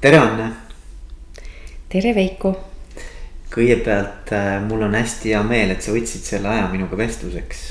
tere, 0.00 0.18
Anne. 0.18 0.52
tere, 1.90 2.12
Veiko. 2.14 2.52
kõigepealt 3.50 4.30
äh, 4.36 4.58
mul 4.62 4.84
on 4.86 4.94
hästi 4.94 5.32
hea 5.32 5.40
meel, 5.42 5.72
et 5.74 5.82
sa 5.82 5.90
võtsid 5.94 6.22
selle 6.22 6.50
aja 6.52 6.68
minuga 6.70 6.98
vestluseks. 7.00 7.64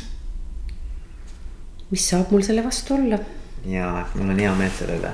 mis 1.94 2.08
saab 2.10 2.34
mul 2.36 2.44
selle 2.44 2.66
vastu 2.66 2.98
olla? 2.98 3.21
ja, 3.63 3.92
mul 4.16 4.34
on 4.34 4.44
hea 4.44 4.52
meel 4.60 4.74
selle 4.76 5.00
üle. 5.00 5.13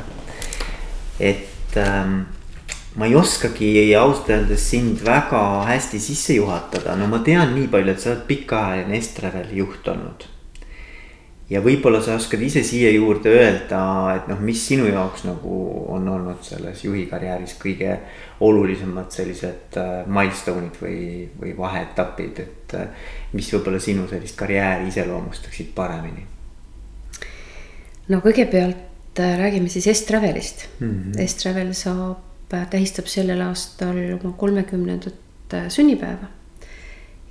et 1.20 1.78
ähm, 1.78 2.24
ma 2.98 3.06
ei 3.06 3.16
oskagi 3.16 3.94
ausalt 3.94 4.34
öeldes 4.34 4.70
sind 4.74 5.06
väga 5.06 5.44
hästi 5.70 6.02
sisse 6.02 6.40
juhatada, 6.40 6.98
no 6.98 7.12
ma 7.14 7.22
tean 7.22 7.54
nii 7.54 7.70
palju, 7.70 7.94
et 7.94 8.02
sa 8.02 8.16
oled 8.16 8.26
pikaajaline 8.32 8.98
Estreveli 8.98 9.62
juht 9.62 9.86
olnud 9.94 10.33
ja 11.50 11.62
võib-olla 11.64 12.00
sa 12.04 12.16
oskad 12.16 12.42
ise 12.44 12.64
siia 12.66 12.92
juurde 12.94 13.32
öelda, 13.34 13.82
et 14.16 14.28
noh, 14.32 14.40
mis 14.44 14.62
sinu 14.64 14.88
jaoks 14.88 15.26
nagu 15.28 15.56
on 15.92 16.08
olnud 16.08 16.44
selles 16.46 16.84
juhi 16.86 17.06
karjääris 17.12 17.58
kõige 17.60 17.98
olulisemad 18.44 19.12
sellised 19.14 19.78
äh, 19.80 19.92
milstone'id 20.08 20.80
või, 20.82 21.00
või 21.40 21.56
vaheetapid, 21.58 22.44
et 22.46 22.78
äh, 22.80 23.10
mis 23.36 23.52
võib-olla 23.54 23.82
sinu 23.84 24.08
sellist 24.12 24.38
karjääri 24.40 24.88
iseloomustaksid 24.94 25.74
paremini? 25.76 26.26
no 28.08 28.22
kõigepealt 28.24 29.20
äh, 29.20 29.36
räägime 29.40 29.72
siis 29.72 29.90
S-Travelist 29.92 30.68
mm. 30.80 30.88
-hmm. 30.88 31.28
S-Travel 31.28 31.74
saab, 31.76 32.30
tähistab 32.70 33.08
sellel 33.10 33.42
aastal 33.42 33.98
oma 34.14 34.34
kolmekümnendat 34.38 35.20
sünnipäeva. 35.74 36.28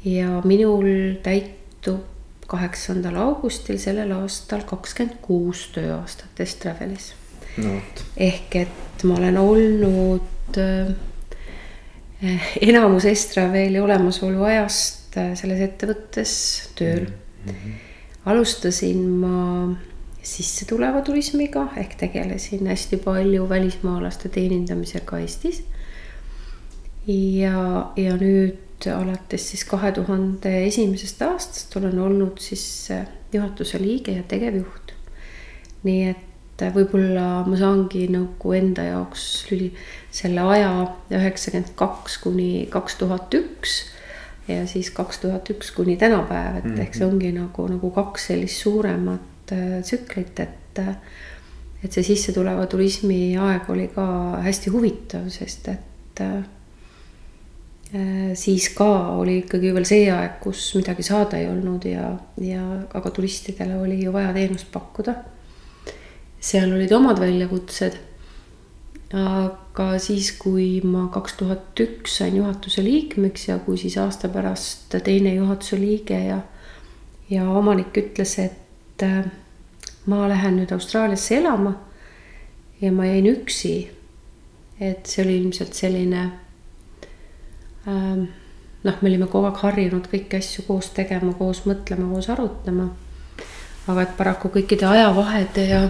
ja 0.04 0.40
minul 0.44 1.18
täitub 1.22 2.11
kaheksandal 2.52 3.16
augustil 3.24 3.80
sellel 3.80 4.12
aastal 4.20 4.64
kakskümmend 4.68 5.20
kuus 5.24 5.66
tööaastat 5.74 6.44
Estravelis 6.44 7.12
no.. 7.62 7.78
ehk 8.16 8.56
et 8.62 9.06
ma 9.08 9.16
olen 9.18 9.38
olnud 9.40 10.60
äh, 10.60 10.92
enamus 12.60 13.06
Estraveli 13.10 13.80
olemasolu 13.80 14.44
ajast 14.50 15.16
äh, 15.18 15.32
selles 15.38 15.62
ettevõttes 15.64 16.34
tööl 16.78 17.06
mm. 17.08 17.54
-hmm. 17.54 17.80
alustasin 18.32 19.02
ma 19.22 19.38
sissetuleva 20.22 21.02
turismiga 21.02 21.66
ehk 21.76 21.96
tegelesin 21.98 22.66
hästi 22.70 22.96
palju 23.02 23.48
välismaalaste 23.48 24.28
teenindamisega 24.28 25.18
Eestis. 25.18 25.64
ja, 27.06 27.90
ja 27.96 28.16
nüüd 28.16 28.58
alates 28.90 29.44
siis 29.50 29.64
kahe 29.68 29.92
tuhande 29.92 30.52
esimesest 30.66 31.22
aastast 31.26 31.76
olen 31.76 31.98
olnud 31.98 32.40
siis 32.42 32.64
äh, 32.90 33.06
juhatuse 33.32 33.80
liige 33.82 34.16
ja 34.16 34.22
tegevjuht. 34.28 34.94
nii 35.82 36.02
et 36.10 36.62
äh, 36.62 36.74
võib-olla 36.74 37.44
ma 37.46 37.58
saangi 37.58 38.06
nagu 38.12 38.54
enda 38.56 38.86
jaoks 38.88 39.26
lüli 39.50 39.72
selle 40.10 40.44
aja 40.56 40.72
üheksakümmend 41.10 41.74
kaks 41.78 42.18
kuni 42.22 42.66
kaks 42.70 42.98
tuhat 43.00 43.34
üks 43.38 43.78
ja 44.48 44.66
siis 44.66 44.90
kaks 44.90 45.22
tuhat 45.22 45.50
üks 45.54 45.70
kuni 45.74 45.96
tänapäev, 45.96 46.56
et 46.56 46.64
mm 46.64 46.74
-hmm. 46.74 46.80
ehk 46.80 46.94
see 46.94 47.06
mhm. 47.06 47.14
ongi 47.14 47.32
nagu, 47.38 47.68
nagu 47.68 47.90
kaks 47.90 48.26
sellist 48.32 48.62
suuremat 48.66 49.52
äh, 49.52 49.80
tsüklit, 49.82 50.40
et. 50.40 50.58
et 51.84 51.92
see 51.92 52.02
sissetuleva 52.06 52.66
turismi 52.70 53.36
aeg 53.36 53.70
oli 53.70 53.88
ka 53.94 54.04
hästi 54.44 54.70
huvitav, 54.70 55.24
sest 55.34 55.68
et 55.68 55.88
Äh, 56.20 56.42
siis 58.34 58.70
ka 58.72 58.88
oli 59.20 59.42
ikkagi 59.42 59.72
veel 59.74 59.84
see 59.84 60.06
aeg, 60.08 60.38
kus 60.40 60.62
midagi 60.78 61.04
saada 61.04 61.36
ei 61.36 61.48
olnud 61.50 61.84
ja, 61.84 62.06
ja 62.40 62.62
aga 62.88 63.10
turistidele 63.12 63.76
oli 63.82 63.98
ju 64.00 64.12
vaja 64.14 64.32
teenust 64.32 64.70
pakkuda. 64.72 65.14
seal 66.40 66.72
olid 66.72 66.92
omad 66.92 67.20
väljakutsed. 67.20 67.98
aga 69.12 69.98
siis, 70.00 70.32
kui 70.40 70.80
ma 70.84 71.10
kaks 71.12 71.36
tuhat 71.36 71.80
üks 71.84 72.16
sain 72.16 72.36
juhatuse 72.36 72.84
liikmeks 72.84 73.48
ja 73.48 73.58
kui 73.58 73.76
siis 73.76 73.98
aasta 74.00 74.28
pärast 74.28 74.96
teine 75.04 75.34
juhatuse 75.34 75.76
liige 75.76 76.16
ja, 76.16 76.40
ja 77.28 77.44
omanik 77.50 77.96
ütles, 77.96 78.38
et 78.38 79.04
äh, 79.04 79.26
ma 80.06 80.28
lähen 80.28 80.56
nüüd 80.62 80.72
Austraaliasse 80.72 81.36
elama 81.42 81.74
ja 82.80 82.92
ma 82.92 83.06
jäin 83.06 83.26
üksi. 83.26 83.90
et 84.80 85.06
see 85.06 85.22
oli 85.24 85.36
ilmselt 85.42 85.74
selline 85.74 86.30
noh, 87.86 88.96
me 89.00 89.08
olime 89.08 89.26
kogu 89.30 89.48
aeg 89.48 89.60
harjunud 89.62 90.06
kõiki 90.10 90.38
asju 90.38 90.66
koos 90.66 90.90
tegema, 90.96 91.34
koos 91.38 91.64
mõtlema, 91.66 92.08
koos 92.12 92.28
arutama. 92.30 92.90
aga 93.86 94.02
et 94.02 94.16
paraku 94.16 94.48
kõikide 94.54 94.86
ajavahede 94.86 95.66
ja, 95.66 95.82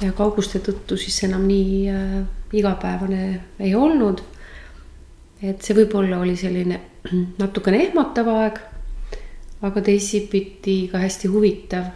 ja 0.00 0.12
kauguste 0.16 0.62
tõttu 0.64 0.96
siis 0.96 1.22
enam 1.24 1.44
nii 1.46 1.88
äh, 1.92 2.20
igapäevane 2.52 3.40
ei 3.60 3.74
olnud. 3.74 4.22
et 5.42 5.62
see 5.62 5.76
võib-olla 5.76 6.20
oli 6.20 6.36
selline 6.36 6.80
natukene 7.42 7.82
ehmatav 7.88 8.28
aeg, 8.28 8.60
aga 9.62 9.82
teisipidi 9.82 10.88
ka 10.92 10.98
hästi 11.02 11.28
huvitav. 11.28 11.90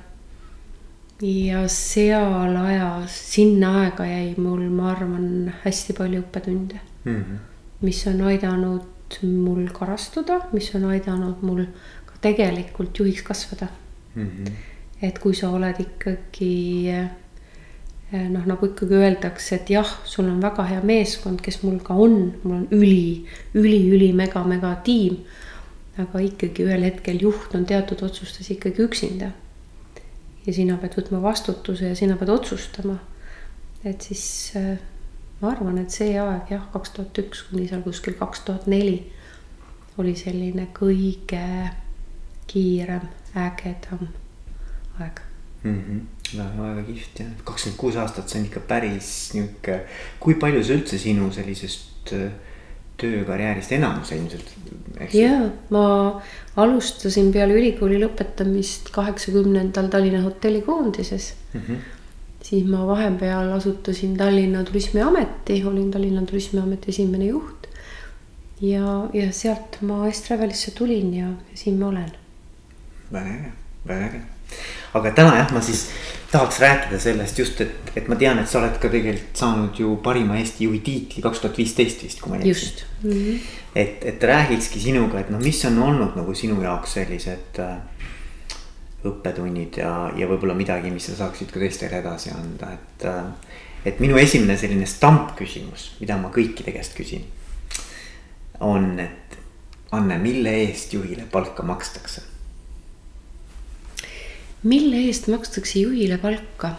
ja 1.22 1.62
seal 1.68 2.56
ajas, 2.56 3.16
sinna 3.32 3.72
aega 3.82 4.04
jäi 4.04 4.34
mul, 4.36 4.68
ma 4.68 4.90
arvan, 4.92 5.54
hästi 5.64 5.96
palju 5.96 6.20
õppetunde 6.20 6.80
mm, 7.04 7.16
-hmm. 7.16 7.38
mis 7.80 8.06
on 8.06 8.20
aidanud 8.20 8.95
mul 9.22 9.68
karastuda, 9.72 10.40
mis 10.52 10.70
on 10.74 10.88
aidanud 10.90 11.44
mul 11.46 11.64
ka 12.06 12.18
tegelikult 12.28 12.98
juhiks 12.98 13.22
kasvada 13.22 13.68
mm. 14.14 14.26
-hmm. 14.26 14.52
et 15.02 15.18
kui 15.18 15.34
sa 15.34 15.50
oled 15.50 15.80
ikkagi 15.80 16.90
eh, 16.90 17.08
noh, 18.12 18.46
nagu 18.46 18.66
ikkagi 18.66 18.94
öeldakse, 18.94 19.56
et 19.56 19.70
jah, 19.70 19.96
sul 20.04 20.28
on 20.30 20.42
väga 20.42 20.64
hea 20.70 20.82
meeskond, 20.82 21.40
kes 21.42 21.62
mul 21.62 21.78
ka 21.78 21.94
on, 21.94 22.34
mul 22.42 22.56
on 22.56 22.68
üli, 22.70 23.26
üli, 23.54 23.80
üli 23.90 24.12
mega, 24.12 24.44
mega 24.44 24.74
tiim. 24.84 25.24
aga 25.98 26.20
ikkagi 26.20 26.60
ühel 26.60 26.82
hetkel 26.84 27.22
juht 27.22 27.54
on 27.56 27.64
teatud 27.64 28.02
otsustes 28.02 28.50
ikkagi 28.50 28.82
üksinda. 28.82 29.30
ja 30.46 30.52
sina 30.52 30.76
pead 30.76 30.94
võtma 30.98 31.22
vastutuse 31.22 31.88
ja 31.88 31.94
sina 31.94 32.16
pead 32.16 32.28
otsustama. 32.28 32.98
et 33.84 34.02
siis 34.02 34.52
äh, 34.56 34.78
ma 35.40 35.50
arvan, 35.52 35.78
et 35.82 35.92
see 35.92 36.16
aeg 36.20 36.50
jah, 36.54 36.64
kaks 36.72 36.94
tuhat 36.96 37.18
üks 37.24 37.44
kuni 37.50 37.68
seal 37.68 37.84
kuskil 37.84 38.16
kaks 38.18 38.44
tuhat 38.46 38.66
neli 38.70 38.98
oli 40.00 40.14
selline 40.16 40.68
kõige 40.76 41.42
kiirem, 42.48 43.08
ägedam 43.36 44.08
aeg 45.00 45.20
mm. 45.62 45.78
-hmm. 45.82 46.00
väga, 46.38 46.62
väga 46.62 46.86
kihvt 46.88 47.20
jah, 47.20 47.30
kakskümmend 47.44 47.80
kuus 47.80 47.96
aastat, 48.00 48.28
see 48.28 48.40
on 48.40 48.48
ikka 48.48 48.64
päris 48.68 49.12
nihuke, 49.34 49.80
kui 50.20 50.38
palju 50.40 50.64
see 50.64 50.80
üldse 50.80 51.00
sinu 51.00 51.30
sellisest 51.32 52.12
äh, 52.16 52.30
töökarjäärist 53.00 53.72
enamus 53.76 54.12
ilmselt? 54.16 54.54
ja 55.12 55.50
ma 55.70 55.86
alustasin 56.56 57.28
peale 57.32 57.58
ülikooli 57.58 58.00
lõpetamist 58.00 58.88
kaheksakümnendal 58.94 59.92
Tallinna 59.92 60.22
hotellikoondises 60.24 61.34
mm. 61.52 61.60
-hmm 61.60 61.95
siis 62.46 62.66
ma 62.70 62.86
vahepeal 62.86 63.50
asutasin 63.56 64.16
Tallinna 64.16 64.64
Turismiameti, 64.64 65.64
olin 65.64 65.90
Tallinna 65.90 66.22
Turismiameti 66.22 66.90
esimene 66.94 67.24
juht. 67.24 67.66
ja, 68.60 69.08
ja 69.12 69.32
sealt 69.32 69.80
ma 69.82 70.06
Estrevelisse 70.08 70.70
tulin 70.70 71.14
ja, 71.14 71.26
ja 71.26 71.56
siin 71.58 71.78
ma 71.78 71.88
olen. 71.88 72.12
väga 73.12 73.30
äge, 73.30 73.52
väga 73.88 74.06
äge. 74.06 74.20
aga 74.94 75.10
täna 75.10 75.36
jah, 75.36 75.52
ma 75.52 75.60
siis 75.60 75.88
tahaks 76.30 76.60
rääkida 76.60 76.98
sellest 76.98 77.38
just, 77.38 77.60
et, 77.60 77.92
et 77.96 78.08
ma 78.08 78.16
tean, 78.16 78.38
et 78.38 78.48
sa 78.48 78.60
oled 78.60 78.78
ka 78.80 78.88
tegelikult 78.88 79.42
saanud 79.42 79.78
ju 79.82 79.96
parima 80.02 80.38
Eesti 80.38 80.64
juhi 80.70 80.80
tiitli 80.86 81.22
kaks 81.22 81.42
tuhat 81.42 81.58
viisteist 81.58 82.02
vist, 82.06 82.22
kui 82.22 82.32
ma 82.32 82.38
ei 82.38 82.50
eksi. 82.50 82.84
Mm 83.02 83.12
-hmm. 83.12 83.38
et, 83.74 84.04
et 84.14 84.22
räägikski 84.22 84.80
sinuga, 84.80 85.20
et 85.20 85.30
noh, 85.30 85.42
mis 85.42 85.64
on 85.64 85.82
olnud 85.82 86.16
nagu 86.16 86.34
sinu 86.34 86.62
jaoks 86.62 86.92
sellised 86.92 87.58
äh, 87.58 87.76
õppetunnid 89.10 89.80
ja, 89.80 89.92
ja 90.16 90.28
võib-olla 90.30 90.56
midagi, 90.58 90.90
mis 90.94 91.08
sa 91.10 91.16
saaksid 91.18 91.52
ka 91.52 91.62
teistele 91.62 92.00
edasi 92.00 92.32
anda, 92.34 92.72
et. 92.76 93.06
et 93.86 94.00
minu 94.02 94.18
esimene 94.18 94.56
selline 94.58 94.86
stampküsimus, 94.90 95.92
mida 96.00 96.16
ma 96.18 96.32
kõikide 96.34 96.74
käest 96.74 96.96
küsin. 96.98 97.26
on, 98.60 98.98
et 98.98 99.38
Anne, 99.94 100.18
mille 100.18 100.50
eest 100.64 100.92
juhile 100.92 101.28
palka 101.30 101.62
makstakse? 101.62 102.22
mille 104.66 105.04
eest 105.06 105.28
makstakse 105.30 105.78
juhile 105.78 106.18
palka? 106.18 106.74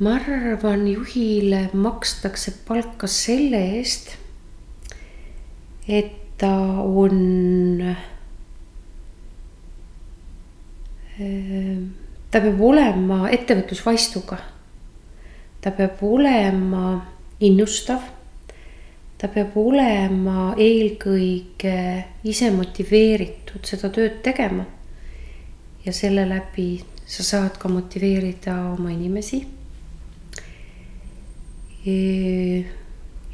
ma 0.00 0.14
arvan, 0.16 0.86
juhile 0.88 1.66
makstakse 1.76 2.54
palka 2.66 3.06
selle 3.06 3.60
eest, 3.76 4.14
et 5.88 6.16
ta 6.40 6.54
on 6.80 7.84
ta 12.30 12.40
peab 12.40 12.60
olema 12.60 13.28
ettevõtlusvaistuga. 13.28 14.38
ta 15.60 15.70
peab 15.70 16.02
olema 16.02 17.06
innustav. 17.40 18.00
ta 19.18 19.28
peab 19.28 19.56
olema 19.56 20.54
eelkõige 20.56 22.04
ise 22.24 22.50
motiveeritud 22.50 23.64
seda 23.64 23.90
tööd 23.90 24.22
tegema. 24.22 24.64
ja 25.84 25.92
selle 25.92 26.28
läbi 26.28 26.84
sa 27.06 27.22
saad 27.22 27.58
ka 27.58 27.68
motiveerida 27.68 28.56
oma 28.72 28.90
inimesi. 28.90 29.46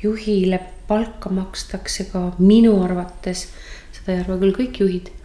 juhile 0.03 0.61
palka 0.88 1.31
makstakse 1.31 2.05
ka 2.11 2.33
minu 2.38 2.83
arvates, 2.83 3.49
seda 3.93 4.12
ei 4.12 4.21
arva 4.25 4.38
küll 4.43 4.55
kõik 4.55 4.81
juhid. 4.81 5.15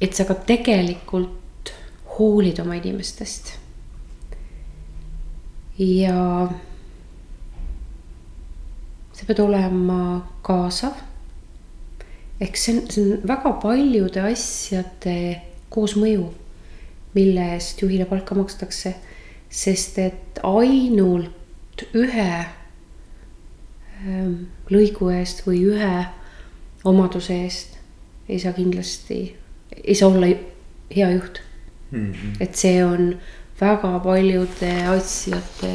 Et 0.00 0.16
sa 0.16 0.24
ka 0.24 0.34
tegelikult 0.34 1.72
hoolid 2.16 2.58
oma 2.60 2.74
inimestest. 2.80 3.52
ja 5.80 6.48
sa 9.12 9.26
pead 9.26 9.40
olema 9.40 10.28
kaasav. 10.42 10.92
ehk 12.40 12.56
see 12.56 12.76
on, 12.76 12.82
see 12.90 13.04
on 13.04 13.28
väga 13.28 13.52
paljude 13.62 14.20
asjade 14.24 15.16
koosmõju, 15.72 16.30
mille 17.14 17.50
eest 17.54 17.82
juhile 17.82 18.04
palka 18.08 18.34
makstakse. 18.34 18.94
sest 19.50 19.98
et 19.98 20.40
ainult 20.46 21.84
ühe 21.96 22.30
ähm, 24.06 24.34
lõigu 24.70 25.10
eest 25.16 25.44
või 25.46 25.64
ühe 25.72 25.94
omaduse 26.84 27.34
eest 27.44 27.78
ei 28.30 28.38
saa 28.38 28.52
kindlasti, 28.54 29.36
ei 29.84 29.94
saa 29.94 30.08
olla 30.08 30.26
hea 30.96 31.10
juht 31.10 31.40
mm. 31.90 32.12
-hmm. 32.12 32.34
et 32.40 32.54
see 32.54 32.84
on 32.84 33.14
väga 33.60 33.98
paljude 34.04 34.74
asjade 34.96 35.72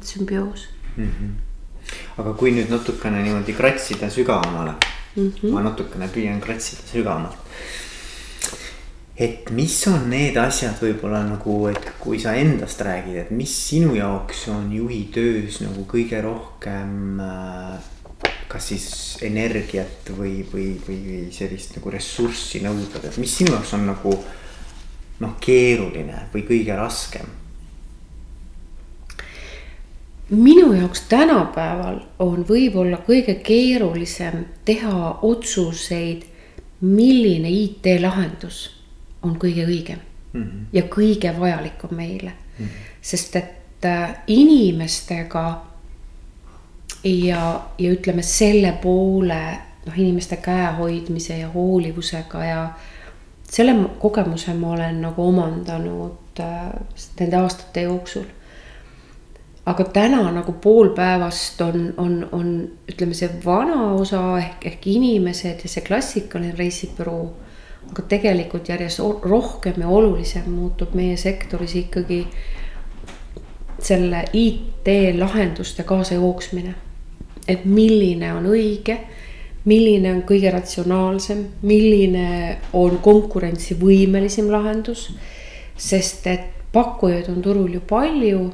sümbioos 0.00 0.68
mm. 0.96 1.08
-hmm 1.08 1.52
aga 2.20 2.34
kui 2.38 2.52
nüüd 2.54 2.70
natukene 2.72 3.22
niimoodi 3.24 3.54
kratsida 3.56 4.10
sügavamale 4.10 4.74
mm, 5.16 5.28
-hmm. 5.28 5.52
ma 5.52 5.62
natukene 5.62 6.08
püüan 6.08 6.40
kratsida 6.40 6.82
sügavamalt. 6.92 7.38
et 9.16 9.50
mis 9.50 9.74
on 9.86 10.08
need 10.10 10.36
asjad 10.36 10.78
võib-olla 10.82 11.20
nagu, 11.26 11.66
et 11.68 11.92
kui 12.00 12.18
sa 12.18 12.32
endast 12.34 12.80
räägid, 12.80 13.16
et 13.16 13.30
mis 13.30 13.52
sinu 13.68 13.94
jaoks 13.94 14.48
on 14.48 14.72
juhi 14.72 15.02
töös 15.14 15.60
nagu 15.60 15.84
kõige 15.86 16.22
rohkem 16.22 17.20
äh, 17.20 17.91
kas 18.52 18.68
siis 18.68 18.86
energiat 19.24 20.10
või, 20.16 20.42
või, 20.52 20.66
või 20.86 21.28
sellist 21.32 21.76
nagu 21.76 21.90
ressurssi 21.90 22.60
nõudvad, 22.64 23.08
et 23.08 23.20
mis 23.22 23.36
sinu 23.38 23.54
jaoks 23.54 23.72
on 23.78 23.86
nagu 23.88 24.16
noh, 25.22 25.38
keeruline 25.40 26.26
või 26.34 26.44
kõige 26.48 26.76
raskem 26.76 27.30
minu 30.32 30.72
jaoks 30.72 31.04
tänapäeval 31.08 32.00
on 32.18 32.44
võib-olla 32.48 33.02
kõige 33.06 33.34
keerulisem 33.44 34.44
teha 34.64 35.18
otsuseid, 35.22 36.24
milline 36.80 37.50
IT-lahendus 37.50 38.62
on 39.22 39.36
kõige 39.38 39.66
õigem 39.66 39.98
mm 40.32 40.42
-hmm. 40.42 40.64
ja 40.72 40.82
kõige 40.82 41.34
vajalikum 41.40 41.96
meile 41.96 42.32
mm. 42.32 42.64
-hmm. 42.64 42.68
sest 43.00 43.36
et 43.36 43.84
äh, 43.84 44.14
inimestega 44.26 45.66
ja, 47.04 47.60
ja 47.78 47.92
ütleme 47.92 48.22
selle 48.22 48.72
poole 48.82 49.40
noh, 49.86 49.96
inimeste 49.96 50.36
käehoidmise 50.36 51.38
ja 51.38 51.48
hoolivusega 51.50 52.44
ja 52.44 52.60
selle 53.50 53.74
kogemuse 53.98 54.54
ma 54.54 54.72
olen 54.72 55.02
nagu 55.02 55.28
omandanud 55.28 56.40
äh, 56.40 56.70
nende 57.18 57.36
aastate 57.36 57.88
jooksul 57.88 58.24
aga 59.66 59.84
täna 59.84 60.30
nagu 60.32 60.52
poolpäevast 60.52 61.60
on, 61.60 61.94
on, 61.96 62.28
on 62.32 62.48
ütleme, 62.90 63.14
see 63.14 63.30
vana 63.44 63.92
osa 63.94 64.22
ehk, 64.38 64.66
ehk 64.72 64.86
inimesed 64.90 65.62
ja 65.62 65.70
see 65.70 65.84
klassikaline 65.86 66.54
reisibüroo. 66.58 67.30
aga 67.92 68.02
tegelikult 68.08 68.68
järjest 68.68 69.00
rohkem 69.22 69.80
ja 69.82 69.88
olulisem 69.88 70.46
muutub 70.50 70.94
meie 70.94 71.16
sektoris 71.16 71.74
ikkagi 71.76 72.26
selle 73.82 74.24
IT 74.32 74.88
lahenduste 75.18 75.82
kaasajooksmine. 75.82 76.74
Et 77.48 77.64
milline 77.64 78.32
on 78.32 78.46
õige, 78.46 78.98
milline 79.64 80.12
on 80.12 80.22
kõige 80.26 80.50
ratsionaalsem, 80.50 81.44
milline 81.62 82.58
on 82.72 82.98
konkurentsivõimelisem 82.98 84.50
lahendus. 84.50 85.10
sest 85.76 86.26
et 86.26 86.50
pakkujaid 86.72 87.28
on 87.28 87.42
turul 87.42 87.72
ju 87.74 87.80
palju 87.80 88.52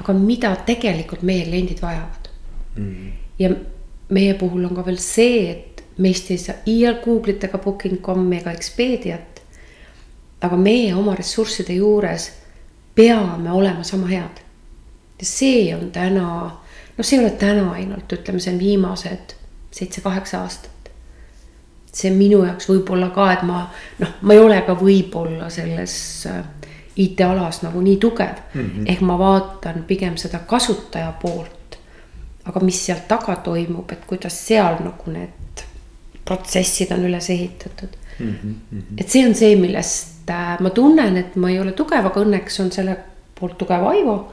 aga 0.00 0.14
mida 0.16 0.52
tegelikult 0.66 1.22
meie 1.26 1.44
kliendid 1.44 1.80
vajavad 1.82 2.28
mm. 2.76 2.84
-hmm. 2.84 3.10
ja 3.38 3.50
meie 4.08 4.34
puhul 4.34 4.64
on 4.64 4.74
ka 4.74 4.86
veel 4.86 4.98
see, 4.98 5.50
et 5.50 5.84
meist 5.96 6.30
ei 6.30 6.38
saa 6.38 6.54
iial 6.66 7.00
Google'it 7.04 7.44
ega 7.44 7.58
booking.com 7.58 8.32
ega 8.32 8.52
Expediat. 8.52 9.42
aga 10.40 10.56
meie 10.56 10.94
oma 10.94 11.14
ressursside 11.14 11.72
juures 11.72 12.30
peame 12.94 13.52
olema 13.52 13.82
sama 13.82 14.06
head. 14.06 14.40
ja 15.18 15.26
see 15.26 15.74
on 15.74 15.90
täna, 15.90 16.56
noh, 17.00 17.06
see 17.06 17.18
ei 17.18 17.24
ole 17.24 17.32
täna 17.40 17.70
ainult, 17.72 18.12
ütleme, 18.12 18.40
see 18.42 18.52
on 18.52 18.60
viimased 18.60 19.34
seitse-kaheksa 19.72 20.42
aastat. 20.44 20.76
see 21.90 22.12
minu 22.14 22.44
jaoks 22.44 22.68
võib-olla 22.70 23.08
ka, 23.10 23.24
et 23.34 23.40
ma 23.42 23.64
noh, 23.98 24.10
ma 24.22 24.34
ei 24.36 24.38
ole 24.38 24.60
ka 24.62 24.76
võib-olla 24.78 25.48
selles 25.50 25.94
äh, 26.30 26.44
IT-alas 27.02 27.64
nagu 27.64 27.80
nii 27.82 27.96
tugev 27.98 28.36
mm. 28.54 28.60
-hmm. 28.60 28.84
ehk 28.92 29.00
ma 29.00 29.16
vaatan 29.18 29.82
pigem 29.88 30.16
seda 30.16 30.38
kasutaja 30.38 31.12
poolt. 31.22 31.78
aga 32.44 32.60
mis 32.60 32.84
seal 32.86 33.00
taga 33.08 33.36
toimub, 33.36 33.90
et 33.92 34.04
kuidas 34.06 34.38
seal 34.46 34.78
nagu 34.84 35.10
need 35.10 35.64
protsessid 36.24 36.92
on 36.92 37.04
üles 37.08 37.30
ehitatud 37.30 37.96
mm. 38.18 38.34
-hmm. 38.34 38.82
et 38.98 39.08
see 39.08 39.26
on 39.26 39.34
see, 39.34 39.56
millest 39.56 40.30
äh, 40.30 40.60
ma 40.60 40.70
tunnen, 40.70 41.16
et 41.16 41.36
ma 41.36 41.50
ei 41.50 41.60
ole 41.60 41.72
tugev, 41.72 42.06
aga 42.06 42.20
õnneks 42.20 42.60
on 42.62 42.72
selle 42.72 42.96
poolt 43.40 43.58
tugev 43.58 43.86
Aivo. 43.86 44.32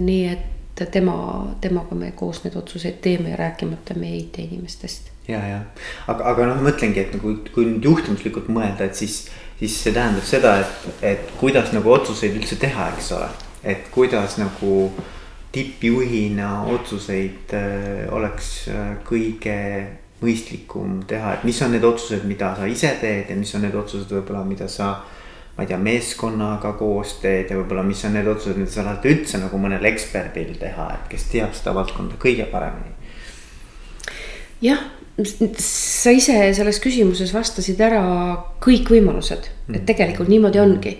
nii 0.00 0.24
et 0.28 0.57
tema, 0.86 1.18
temaga 1.60 1.94
me 1.98 2.12
koos 2.16 2.44
neid 2.44 2.56
otsuseid 2.56 3.00
teeme 3.02 3.36
rääkimata 3.36 3.98
meie 3.98 4.22
IT-inimestest. 4.22 5.10
ja, 5.28 5.42
ja 5.46 5.60
aga, 6.06 6.24
aga 6.32 6.46
noh, 6.52 6.62
mõtlengi, 6.68 7.02
et 7.02 7.14
nagu 7.16 7.34
kui 7.54 7.66
nüüd 7.66 7.84
juhtimuslikult 7.84 8.48
mõelda, 8.52 8.86
et 8.86 8.94
siis 8.94 9.26
siis 9.58 9.76
see 9.82 9.92
tähendab 9.92 10.26
seda, 10.26 10.56
et, 10.62 10.88
et 11.02 11.30
kuidas 11.38 11.72
nagu 11.74 11.90
otsuseid 11.92 12.36
üldse 12.38 12.58
teha, 12.62 12.92
eks 12.94 13.12
ole. 13.16 13.28
et 13.64 13.88
kuidas 13.90 14.36
nagu 14.38 14.92
tippjuhina 15.52 16.62
otsuseid 16.70 17.54
äh, 17.56 18.04
oleks 18.14 18.68
äh, 18.70 18.92
kõige 19.04 19.56
mõistlikum 20.22 21.02
teha, 21.06 21.34
et 21.34 21.46
mis 21.46 21.58
on 21.62 21.74
need 21.74 21.84
otsused, 21.86 22.24
mida 22.26 22.52
sa 22.58 22.66
ise 22.70 22.92
teed 23.00 23.30
ja 23.30 23.36
mis 23.38 23.54
on 23.54 23.66
need 23.66 23.74
otsused 23.78 24.10
võib-olla, 24.12 24.44
mida 24.46 24.68
sa. 24.70 24.98
Ma 25.58 25.64
ei 25.64 25.70
tea, 25.72 25.78
meeskonnaga 25.82 26.70
koos 26.78 27.16
teed 27.18 27.50
ja 27.50 27.56
võib-olla, 27.58 27.82
mis 27.82 28.04
on 28.06 28.14
need 28.14 28.28
otsused, 28.30 28.60
mida 28.60 28.70
sa 28.70 28.84
tahad 28.86 29.08
üldse 29.10 29.40
nagu 29.42 29.58
mõnel 29.58 29.88
eksperdil 29.90 30.54
teha, 30.60 30.86
et 30.94 31.08
kes 31.10 31.24
teab 31.32 31.56
seda 31.58 31.74
valdkonda 31.74 32.14
kõige 32.22 32.46
paremini. 32.52 32.94
jah 34.62 34.86
sa 35.58 36.12
ise 36.14 36.36
selles 36.54 36.78
küsimuses 36.78 37.32
vastasid 37.34 37.80
ära 37.82 38.02
kõik 38.62 38.90
võimalused, 38.92 39.48
et 39.74 39.84
tegelikult 39.86 40.30
niimoodi 40.30 40.60
ongi. 40.62 40.94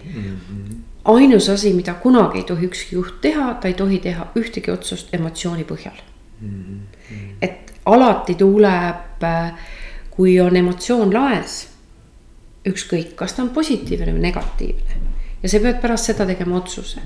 ainus 1.04 1.48
asi, 1.48 1.72
mida 1.72 1.94
kunagi 1.94 2.42
ei 2.42 2.44
tohi 2.44 2.66
ükski 2.66 2.96
juht 2.96 3.20
teha, 3.22 3.54
ta 3.60 3.68
ei 3.68 3.74
tohi 3.74 3.98
teha 4.02 4.32
ühtegi 4.36 4.74
otsust 4.74 5.14
emotsiooni 5.14 5.64
põhjal. 5.64 5.94
et 7.40 7.72
alati 7.86 8.34
tuleb, 8.34 9.22
kui 10.10 10.40
on 10.40 10.56
emotsioon 10.56 11.14
laes, 11.14 11.68
ükskõik, 12.68 13.14
kas 13.16 13.32
ta 13.32 13.42
on 13.42 13.50
positiivne 13.56 14.12
või 14.12 14.26
negatiivne 14.28 15.08
ja 15.42 15.50
sa 15.50 15.60
pead 15.62 15.80
pärast 15.82 16.10
seda 16.10 16.26
tegema 16.26 16.58
otsuse. 16.58 17.00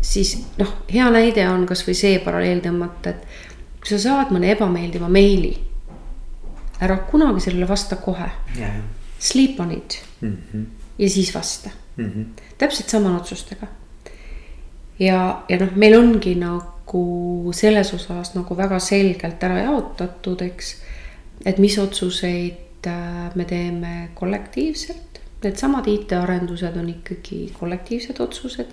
siis 0.00 0.36
noh, 0.58 0.70
hea 0.92 1.06
näide 1.10 1.46
on 1.48 1.66
kasvõi 1.66 1.94
see 1.98 2.18
paralleel 2.22 2.60
tõmmata, 2.62 3.10
et 3.10 3.80
kui 3.80 3.90
sa 3.90 3.98
saad 3.98 4.30
mõne 4.34 4.52
ebameeldiva 4.54 5.08
meili 5.10 5.54
ära 6.84 6.98
kunagi 7.10 7.42
sellele 7.42 7.68
vasta 7.68 7.96
kohe. 7.96 8.28
Sleep 9.18 9.60
on 9.60 9.72
it 9.72 10.02
mm 10.20 10.36
-hmm. 10.36 10.64
ja 10.98 11.10
siis 11.10 11.34
vasta 11.34 11.70
mm. 11.96 12.04
-hmm. 12.04 12.42
täpselt 12.58 12.88
sama 12.88 13.08
on 13.08 13.16
otsustega. 13.16 13.66
ja, 14.98 15.44
ja 15.48 15.58
noh, 15.58 15.76
meil 15.76 15.98
ongi 15.98 16.34
nagu 16.34 17.52
selles 17.52 17.94
osas 17.94 18.34
nagu 18.34 18.56
väga 18.56 18.78
selgelt 18.78 19.42
ära 19.42 19.58
jaotatud, 19.58 20.42
eks. 20.42 20.76
et 21.44 21.58
mis 21.58 21.78
otsuseid 21.78 22.63
me 23.34 23.44
teeme 23.44 24.08
kollektiivselt, 24.14 25.20
needsamad 25.44 25.86
IT-arendused 25.88 26.76
on 26.80 26.88
ikkagi 26.88 27.52
kollektiivsed 27.58 28.20
otsused 28.20 28.70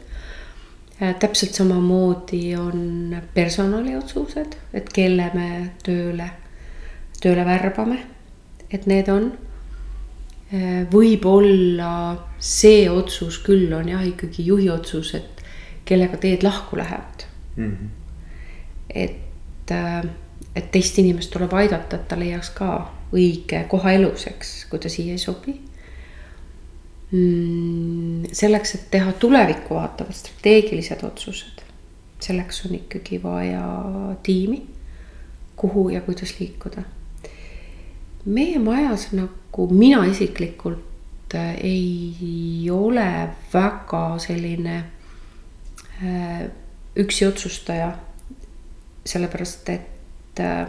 äh, 1.01 1.15
täpselt 1.19 1.53
samamoodi 1.53 2.55
on 2.55 3.15
personali 3.33 3.95
otsused, 3.95 4.55
et 4.73 4.93
kelle 4.93 5.31
me 5.33 5.49
tööle 5.83 6.29
tööle 7.21 7.45
värbame, 7.45 7.99
et 8.73 8.87
need 8.89 9.09
on. 9.13 9.31
Äh, 10.51 10.83
võib-olla 10.91 11.91
see 12.43 12.89
otsus 12.91 13.39
küll 13.45 13.71
on 13.77 13.87
jah, 13.87 14.01
ikkagi 14.03 14.43
juhi 14.49 14.67
otsus, 14.73 15.13
et 15.15 15.43
kellega 15.87 16.19
teed 16.21 16.43
lahku 16.43 16.77
lähevad 16.77 17.23
mm. 17.55 17.69
-hmm. 17.71 17.87
et, 18.89 19.71
äh, 19.71 20.03
et 20.55 20.71
teist 20.71 20.99
inimest 20.99 21.31
tuleb 21.31 21.53
aidata, 21.53 21.95
et 21.95 22.07
ta 22.07 22.19
leiaks 22.19 22.49
ka 22.49 22.91
õige 23.13 23.65
koha 23.69 23.95
elus, 23.97 24.27
eks, 24.27 24.53
kui 24.69 24.79
ta 24.79 24.89
siia 24.91 25.15
ei 25.15 25.21
sobi 25.21 25.55
mm,. 27.11 28.31
selleks, 28.31 28.75
et 28.75 28.87
teha 28.93 29.13
tulevikku 29.19 29.75
vaatavad 29.75 30.15
strateegilised 30.15 31.03
otsused, 31.07 31.63
selleks 32.23 32.65
on 32.65 32.77
ikkagi 32.79 33.21
vaja 33.23 33.65
tiimi, 34.23 34.63
kuhu 35.55 35.89
ja 35.89 36.01
kuidas 36.01 36.39
liikuda. 36.39 36.83
meie 38.25 38.59
majas 38.59 39.11
nagu 39.17 39.67
mina 39.73 40.05
isiklikult 40.05 41.35
äh, 41.35 41.55
ei 41.63 42.69
ole 42.71 43.29
väga 43.53 44.19
selline 44.19 44.83
äh, 46.03 46.41
üksi 46.95 47.25
otsustaja. 47.25 47.97
sellepärast, 49.05 49.69
et 49.69 50.39
äh, 50.39 50.67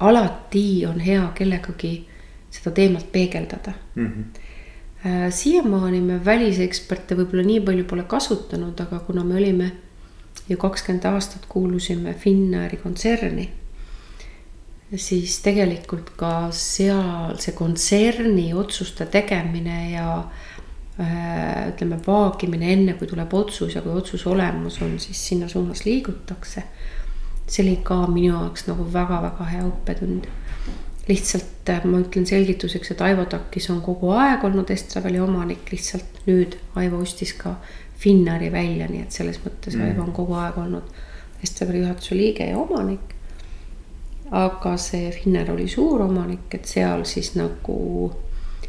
alati 0.00 0.86
on 0.86 1.00
hea 1.00 1.28
kellegagi 1.34 1.94
seda 2.50 2.70
teemat 2.74 3.12
peegeldada 3.12 3.72
mm. 3.94 4.06
-hmm. 4.06 5.30
siiamaani 5.30 6.00
me 6.00 6.24
väliseksperte 6.24 7.14
võib-olla 7.14 7.42
nii 7.46 7.60
palju 7.60 7.84
pole 7.84 8.02
kasutanud, 8.02 8.80
aga 8.80 8.98
kuna 8.98 9.24
me 9.24 9.36
olime 9.36 9.72
ju 10.48 10.56
kakskümmend 10.56 11.04
aastat 11.04 11.46
kuulusime 11.48 12.14
Finnairi 12.14 12.76
kontserni. 12.76 13.50
siis 14.96 15.40
tegelikult 15.42 16.10
ka 16.16 16.48
seal 16.54 17.38
see 17.42 17.54
kontserni 17.56 18.52
otsuste 18.54 19.06
tegemine 19.10 19.90
ja 19.90 20.08
äh, 21.00 21.68
ütleme, 21.72 21.98
vaagimine 22.06 22.72
enne, 22.72 22.94
kui 22.94 23.08
tuleb 23.10 23.32
otsus 23.34 23.74
ja 23.74 23.82
kui 23.82 23.92
otsus 23.92 24.26
olemas 24.30 24.78
on, 24.82 24.98
siis 25.00 25.28
sinna 25.28 25.48
suunas 25.48 25.84
liigutakse. 25.84 26.62
See 27.46 27.62
oli 27.64 27.76
ka 27.82 28.06
minu 28.06 28.32
jaoks 28.32 28.66
nagu 28.68 28.86
väga-väga 28.92 29.44
hea 29.50 29.66
õppetund 29.66 30.28
lihtsalt 31.08 31.68
äh, 31.68 31.84
ma 31.84 32.00
ütlen 32.00 32.26
selgituseks, 32.26 32.90
et 32.94 33.00
Aivo 33.04 33.24
Takkis 33.28 33.68
on 33.70 33.80
kogu 33.84 34.12
aeg 34.16 34.44
olnud 34.44 34.70
Estraveli 34.72 35.20
omanik, 35.20 35.68
lihtsalt 35.72 36.22
nüüd 36.28 36.56
Aivo 36.80 37.02
ostis 37.04 37.34
ka 37.36 37.56
Finnari 38.00 38.50
välja, 38.52 38.88
nii 38.90 39.04
et 39.04 39.12
selles 39.12 39.40
mõttes 39.44 39.76
mm. 39.76 39.90
Aivo 39.90 40.06
on 40.06 40.14
kogu 40.16 40.36
aeg 40.40 40.58
olnud 40.60 40.88
Estraveli 41.44 41.84
juhatuse 41.84 42.16
liige 42.16 42.48
ja 42.48 42.58
omanik. 42.58 43.12
aga 44.30 44.76
see 44.80 45.10
Finnar 45.12 45.50
oli 45.52 45.68
suur 45.68 46.00
omanik, 46.02 46.48
et 46.56 46.64
seal 46.66 47.04
siis 47.04 47.34
nagu 47.36 48.12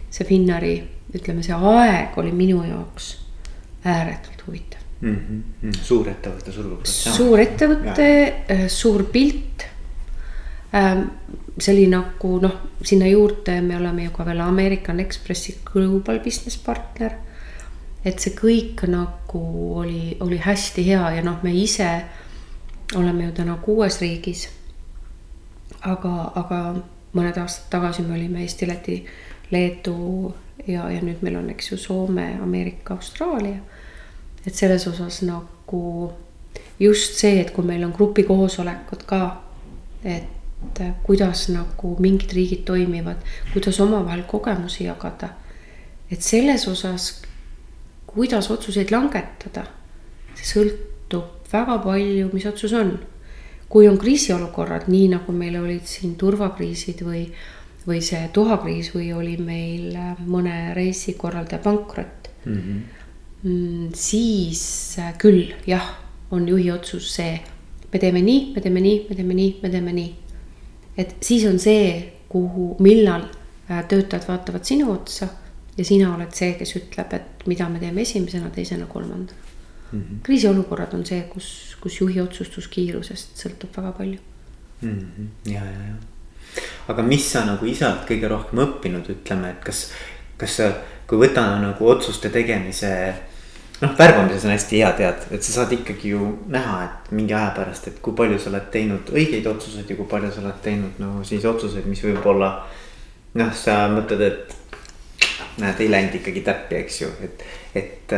see 0.09 0.27
Finnari, 0.27 0.75
ütleme, 1.15 1.43
see 1.43 1.55
aeg 1.55 2.17
oli 2.19 2.31
minu 2.35 2.63
jaoks 2.67 3.13
ääretult 3.85 4.47
huvitav 4.47 4.84
mm. 5.11 5.41
-hmm. 5.61 5.77
suur 5.81 6.09
ettevõte, 6.09 6.51
suur 6.51 6.69
korporatsioon. 6.69 7.15
suur 7.15 7.39
ettevõte, 7.39 8.09
äh, 8.51 8.67
suur 8.67 9.05
pilt 9.13 9.65
ähm, 10.75 11.07
see 11.59 11.73
oli 11.73 11.87
nagu 11.87 12.39
noh, 12.41 12.57
sinna 12.83 13.07
juurde 13.07 13.61
me 13.61 13.77
oleme 13.77 14.03
ju 14.03 14.11
ka 14.11 14.25
veel 14.25 14.41
American 14.41 14.99
Expressi 14.99 15.57
global 15.65 16.19
business 16.19 16.57
partner. 16.57 17.11
et 18.05 18.19
see 18.19 18.35
kõik 18.37 18.83
nagu 18.87 19.41
oli, 19.79 20.17
oli 20.19 20.37
hästi 20.37 20.83
hea 20.85 21.11
ja 21.15 21.23
noh, 21.23 21.39
me 21.43 21.53
ise 21.53 21.89
oleme 22.95 23.25
ju 23.25 23.31
täna 23.31 23.57
kuues 23.61 24.01
riigis. 24.01 24.49
aga, 25.81 26.31
aga 26.35 26.59
mõned 27.13 27.37
aastad 27.37 27.69
tagasi 27.69 28.03
me 28.03 28.13
olime 28.13 28.41
Eesti, 28.41 28.67
Läti, 28.67 29.05
Leedu 29.51 30.33
ja, 30.67 30.89
ja 30.91 31.01
nüüd 31.01 31.21
meil 31.21 31.39
on, 31.39 31.49
eks 31.49 31.71
ju, 31.71 31.77
Soome, 31.77 32.37
Ameerika, 32.41 32.93
Austraalia. 32.93 33.59
Et 34.45 34.53
selles 34.55 34.87
osas 34.87 35.21
nagu 35.25 36.11
just 36.79 37.19
see, 37.19 37.39
et 37.41 37.51
kui 37.53 37.65
meil 37.65 37.83
on 37.85 37.93
grupikoosolekud 37.95 39.05
ka, 39.07 39.21
et 40.03 40.81
äh, 40.81 40.93
kuidas 41.03 41.47
nagu 41.53 41.95
mingid 41.99 42.33
riigid 42.35 42.65
toimivad, 42.67 43.23
kuidas 43.53 43.79
omavahel 43.79 44.23
kogemusi 44.27 44.85
jagada. 44.85 45.29
et 46.11 46.21
selles 46.21 46.67
osas, 46.67 47.21
kuidas 48.05 48.51
otsuseid 48.51 48.91
langetada, 48.91 49.65
see 50.35 50.45
sõltub 50.45 51.49
väga 51.51 51.79
palju, 51.83 52.29
mis 52.33 52.45
otsus 52.45 52.73
on. 52.73 52.99
kui 53.69 53.87
on 53.89 53.97
kriisiolukorrad, 53.97 54.85
nii 54.87 55.07
nagu 55.09 55.33
meil 55.33 55.55
olid 55.57 55.87
siin 55.89 56.13
turvakriisid 56.15 57.01
või, 57.01 57.23
või 57.87 57.97
see 58.05 58.29
tuhakriis 58.33 58.91
või 58.93 59.09
oli 59.13 59.37
meil 59.41 59.95
äh, 59.95 60.21
mõne 60.21 60.75
reisikorraldaja 60.77 61.63
pankrot 61.63 62.29
mm. 62.45 62.53
-hmm. 62.53 62.94
Siis 63.93 64.61
äh, 64.99 65.13
küll 65.21 65.53
jah, 65.69 65.91
on 66.31 66.47
juhi 66.49 66.71
otsus 66.71 67.11
see, 67.15 67.39
me 67.91 67.99
teeme 67.99 68.21
nii, 68.25 68.53
me 68.55 68.61
teeme 68.61 68.81
nii, 68.81 68.99
me 69.09 69.15
teeme 69.15 69.33
nii, 69.37 69.57
me 69.61 69.69
teeme 69.69 69.93
nii 69.95 70.13
et 70.97 71.15
siis 71.23 71.45
on 71.49 71.59
see, 71.59 72.13
kuhu, 72.29 72.75
millal 72.83 73.27
äh, 73.69 73.83
töötajad 73.87 74.27
vaatavad 74.27 74.63
sinu 74.67 74.91
otsa 74.93 75.27
ja 75.77 75.85
sina 75.85 76.13
oled 76.15 76.31
see, 76.35 76.53
kes 76.59 76.75
ütleb, 76.79 77.13
et 77.17 77.45
mida 77.49 77.67
me 77.69 77.81
teeme 77.83 78.05
esimesena, 78.05 78.49
teisena, 78.55 78.87
kolmandana 78.87 79.39
mm 79.91 80.01
-hmm.. 80.01 80.21
kriisiolukorrad 80.23 80.93
on 80.93 81.05
see, 81.05 81.21
kus, 81.21 81.77
kus 81.81 81.99
juhi 82.01 82.21
otsustuskiirusest 82.21 83.37
sõltub 83.43 83.77
väga 83.77 83.91
palju 83.91 84.19
mm. 84.81 84.99
-hmm. 84.99 85.53
ja, 85.53 85.65
ja, 85.65 85.87
ja, 85.87 86.63
aga 86.87 87.03
mis 87.03 87.31
sa 87.31 87.45
nagu 87.45 87.65
isalt 87.65 88.07
kõige 88.09 88.27
rohkem 88.27 88.59
õppinud, 88.59 89.09
ütleme, 89.09 89.49
et 89.49 89.63
kas, 89.63 89.91
kas 90.37 90.57
sa, 90.57 90.71
kui 91.07 91.17
võtame 91.17 91.61
nagu 91.61 91.87
otsuste 91.87 92.29
tegemise 92.29 93.15
noh, 93.81 93.97
värbamises 93.97 94.45
on 94.45 94.53
hästi 94.53 94.79
hea 94.79 94.91
tead, 94.97 95.27
et 95.35 95.43
sa 95.43 95.59
saad 95.59 95.73
ikkagi 95.75 96.13
ju 96.13 96.29
näha, 96.51 96.77
et 96.85 97.11
mingi 97.15 97.35
aja 97.35 97.51
pärast, 97.55 97.89
et 97.91 97.99
kui 98.03 98.15
palju 98.17 98.39
sa 98.39 98.51
oled 98.51 98.69
teinud 98.73 99.11
õigeid 99.11 99.47
otsuseid 99.51 99.91
ja 99.91 99.97
kui 99.97 100.07
palju 100.09 100.31
sa 100.31 100.43
oled 100.43 100.61
teinud 100.63 101.01
no 101.03 101.23
siis 101.27 101.45
otsuseid, 101.45 101.87
mis 101.89 102.03
võib-olla. 102.05 102.51
noh, 103.35 103.51
sa 103.51 103.85
mõtled, 103.91 104.21
et 104.23 104.55
näed, 105.59 105.79
ei 105.83 105.91
läinud 105.91 106.15
ikkagi 106.21 106.43
täppi, 106.45 106.79
eks 106.79 107.01
ju, 107.01 107.11
et, 107.23 107.43
et. 107.75 108.17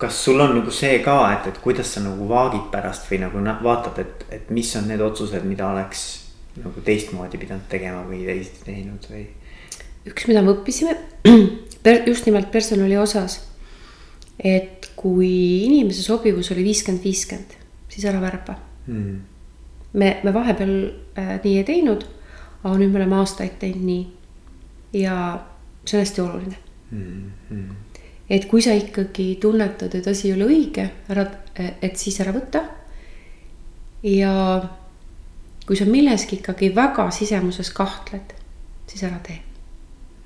kas 0.00 0.24
sul 0.24 0.40
on 0.40 0.56
nagu 0.56 0.72
see 0.74 0.98
ka, 1.04 1.18
et, 1.36 1.46
et 1.52 1.58
kuidas 1.62 1.92
sa 1.94 2.00
nagu 2.04 2.28
vaagid 2.28 2.70
pärast 2.72 3.06
või 3.10 3.20
nagu 3.22 3.40
vaatad, 3.64 4.00
et, 4.00 4.24
et 4.32 4.50
mis 4.50 4.72
on 4.76 4.88
need 4.88 5.00
otsused, 5.04 5.44
mida 5.44 5.68
oleks 5.68 6.06
nagu 6.60 6.80
teistmoodi 6.84 7.38
pidanud 7.38 7.66
tegema 7.68 8.02
või 8.08 8.24
teisiti 8.26 8.64
teinud 8.64 9.06
või? 9.10 9.26
üks, 10.08 10.26
mida 10.28 10.42
me 10.44 10.54
õppisime 10.56 10.96
just 12.10 12.26
nimelt 12.26 12.50
personali 12.52 12.96
osas 13.00 13.40
et 14.38 14.90
kui 14.96 15.30
inimese 15.66 16.02
sobivus 16.02 16.50
oli 16.54 16.64
viiskümmend, 16.66 17.04
viiskümmend, 17.04 17.54
siis 17.88 18.04
ära 18.10 18.20
värba 18.22 18.56
mm.. 18.86 19.16
me, 19.92 20.10
me 20.24 20.34
vahepeal 20.34 20.74
äh, 21.18 21.34
nii 21.44 21.56
ei 21.60 21.66
teinud, 21.68 22.06
aga 22.64 22.74
nüüd 22.80 22.92
me 22.92 23.02
oleme 23.02 23.20
aastaid 23.20 23.58
teinud 23.62 23.86
nii. 23.86 24.04
ja 25.04 25.16
see 25.84 25.98
on 25.98 26.04
hästi 26.04 26.24
oluline 26.24 26.56
mm. 26.90 27.30
-hmm. 27.50 27.98
et 28.30 28.46
kui 28.50 28.62
sa 28.62 28.74
ikkagi 28.74 29.38
tunnetad, 29.40 29.94
et 29.94 30.06
asi 30.06 30.28
ei 30.28 30.34
ole 30.34 30.50
õige, 30.50 30.88
ära, 31.08 31.26
et 31.82 31.96
siis 31.96 32.20
ära 32.20 32.34
võta. 32.34 32.64
ja 34.02 34.34
kui 35.66 35.76
sa 35.76 35.84
milleski 35.84 36.42
ikkagi 36.42 36.74
väga 36.74 37.10
sisemuses 37.10 37.70
kahtled, 37.70 38.34
siis 38.86 39.02
ära 39.02 39.20
tee 39.22 39.38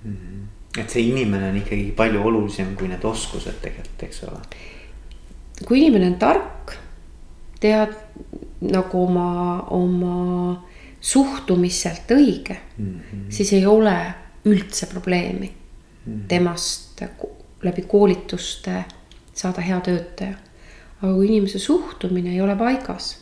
mm. 0.04 0.14
-hmm 0.14 0.47
et 0.76 0.90
see 0.90 1.08
inimene 1.08 1.48
on 1.50 1.56
ikkagi 1.56 1.92
palju 1.96 2.22
olulisem 2.30 2.74
kui 2.76 2.90
need 2.90 3.04
oskused 3.04 3.60
tegelikult, 3.62 4.02
eks 4.04 4.22
ole. 4.28 4.40
kui 5.64 5.80
inimene 5.80 6.12
on 6.12 6.18
tark, 6.20 6.74
tead 7.60 7.94
nagu 8.68 9.02
oma, 9.04 9.30
oma 9.74 10.18
suhtumiselt 11.00 12.10
õige 12.10 12.56
mm, 12.76 13.00
-hmm. 13.00 13.24
siis 13.30 13.52
ei 13.52 13.66
ole 13.66 13.96
üldse 14.44 14.86
probleemi 14.86 15.46
mm 15.46 16.12
-hmm. 16.12 16.26
temast 16.28 17.02
läbi 17.62 17.82
koolituste 17.82 18.84
saada 19.34 19.60
hea 19.60 19.80
töötaja. 19.80 20.34
aga 21.02 21.14
kui 21.14 21.26
inimese 21.26 21.58
suhtumine 21.58 22.32
ei 22.32 22.40
ole 22.40 22.56
paigas, 22.56 23.18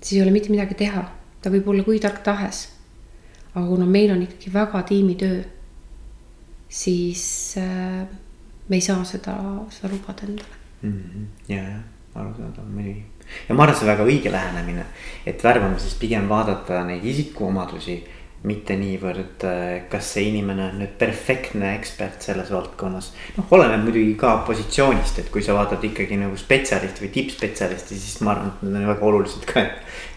siis 0.00 0.18
ei 0.18 0.22
ole 0.22 0.30
mitte 0.30 0.50
midagi 0.50 0.74
teha, 0.74 1.04
ta 1.42 1.50
võib 1.50 1.68
olla 1.68 1.82
kui 1.82 2.00
tark 2.00 2.22
tahes. 2.22 2.68
aga 3.54 3.66
kuna 3.66 3.86
meil 3.86 4.10
on 4.10 4.22
ikkagi 4.22 4.52
väga 4.52 4.82
tiimitöö 4.82 5.42
siis 6.68 7.54
äh, 7.58 8.06
me 8.68 8.76
ei 8.76 8.80
saa 8.84 9.04
seda, 9.04 9.36
seda 9.70 9.92
lubada 9.92 10.26
endale 10.26 10.62
mm. 10.82 10.92
-hmm. 10.92 11.26
ja, 11.48 11.62
ja 11.62 11.78
arusaadav 12.14 12.66
muidugi. 12.66 13.04
ja 13.48 13.54
ma 13.54 13.62
arvan, 13.62 13.74
et 13.74 13.78
see 13.78 13.88
on 13.88 13.96
väga 13.96 14.04
õige 14.04 14.32
lähenemine, 14.32 14.84
et 15.26 15.44
värbamises 15.44 15.94
pigem 16.00 16.28
vaadata 16.28 16.84
neid 16.84 17.04
isikuomadusi 17.04 18.02
mitte 18.44 18.76
niivõrd, 18.76 19.44
äh, 19.48 19.86
kas 19.88 20.10
see 20.14 20.26
inimene 20.28 20.66
on 20.66 20.80
nüüd 20.82 20.98
perfektne 21.00 21.70
ekspert 21.78 22.22
selles 22.26 22.50
valdkonnas. 22.52 23.12
noh, 23.38 23.46
oleneb 23.56 23.86
muidugi 23.86 24.14
ka 24.20 24.36
positsioonist, 24.46 25.18
et 25.18 25.30
kui 25.32 25.42
sa 25.42 25.56
vaatad 25.56 25.84
ikkagi 25.84 26.18
nagu 26.20 26.36
spetsialisti 26.36 27.06
või 27.06 27.12
tippspetsialisti, 27.14 27.96
siis 27.96 28.20
ma 28.20 28.34
arvan, 28.34 28.52
et 28.52 28.66
need 28.66 28.82
on 28.82 28.90
väga 28.92 29.08
olulised 29.12 29.46
ka. 29.48 29.64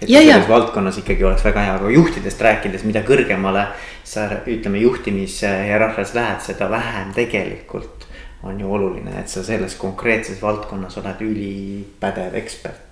et 0.02 0.10
ja, 0.10 0.20
selles 0.20 0.44
ja. 0.44 0.50
valdkonnas 0.50 1.00
ikkagi 1.04 1.24
oleks 1.24 1.48
väga 1.48 1.64
hea, 1.70 1.78
aga 1.80 1.94
juhtidest 1.96 2.44
rääkides, 2.50 2.84
mida 2.84 3.06
kõrgemale 3.08 3.70
sa 4.08 4.28
ütleme 4.48 4.80
juhtimishierarhias 4.80 6.14
lähed, 6.16 6.42
seda 6.46 6.70
vähem 6.72 7.14
tegelikult 7.16 8.08
on 8.44 8.60
ju 8.60 8.70
oluline, 8.74 9.20
et 9.20 9.28
sa 9.28 9.44
selles 9.44 9.76
konkreetses 9.76 10.42
valdkonnas 10.42 10.98
oled 11.02 11.24
ülipädev 11.26 12.38
ekspert 12.40 12.88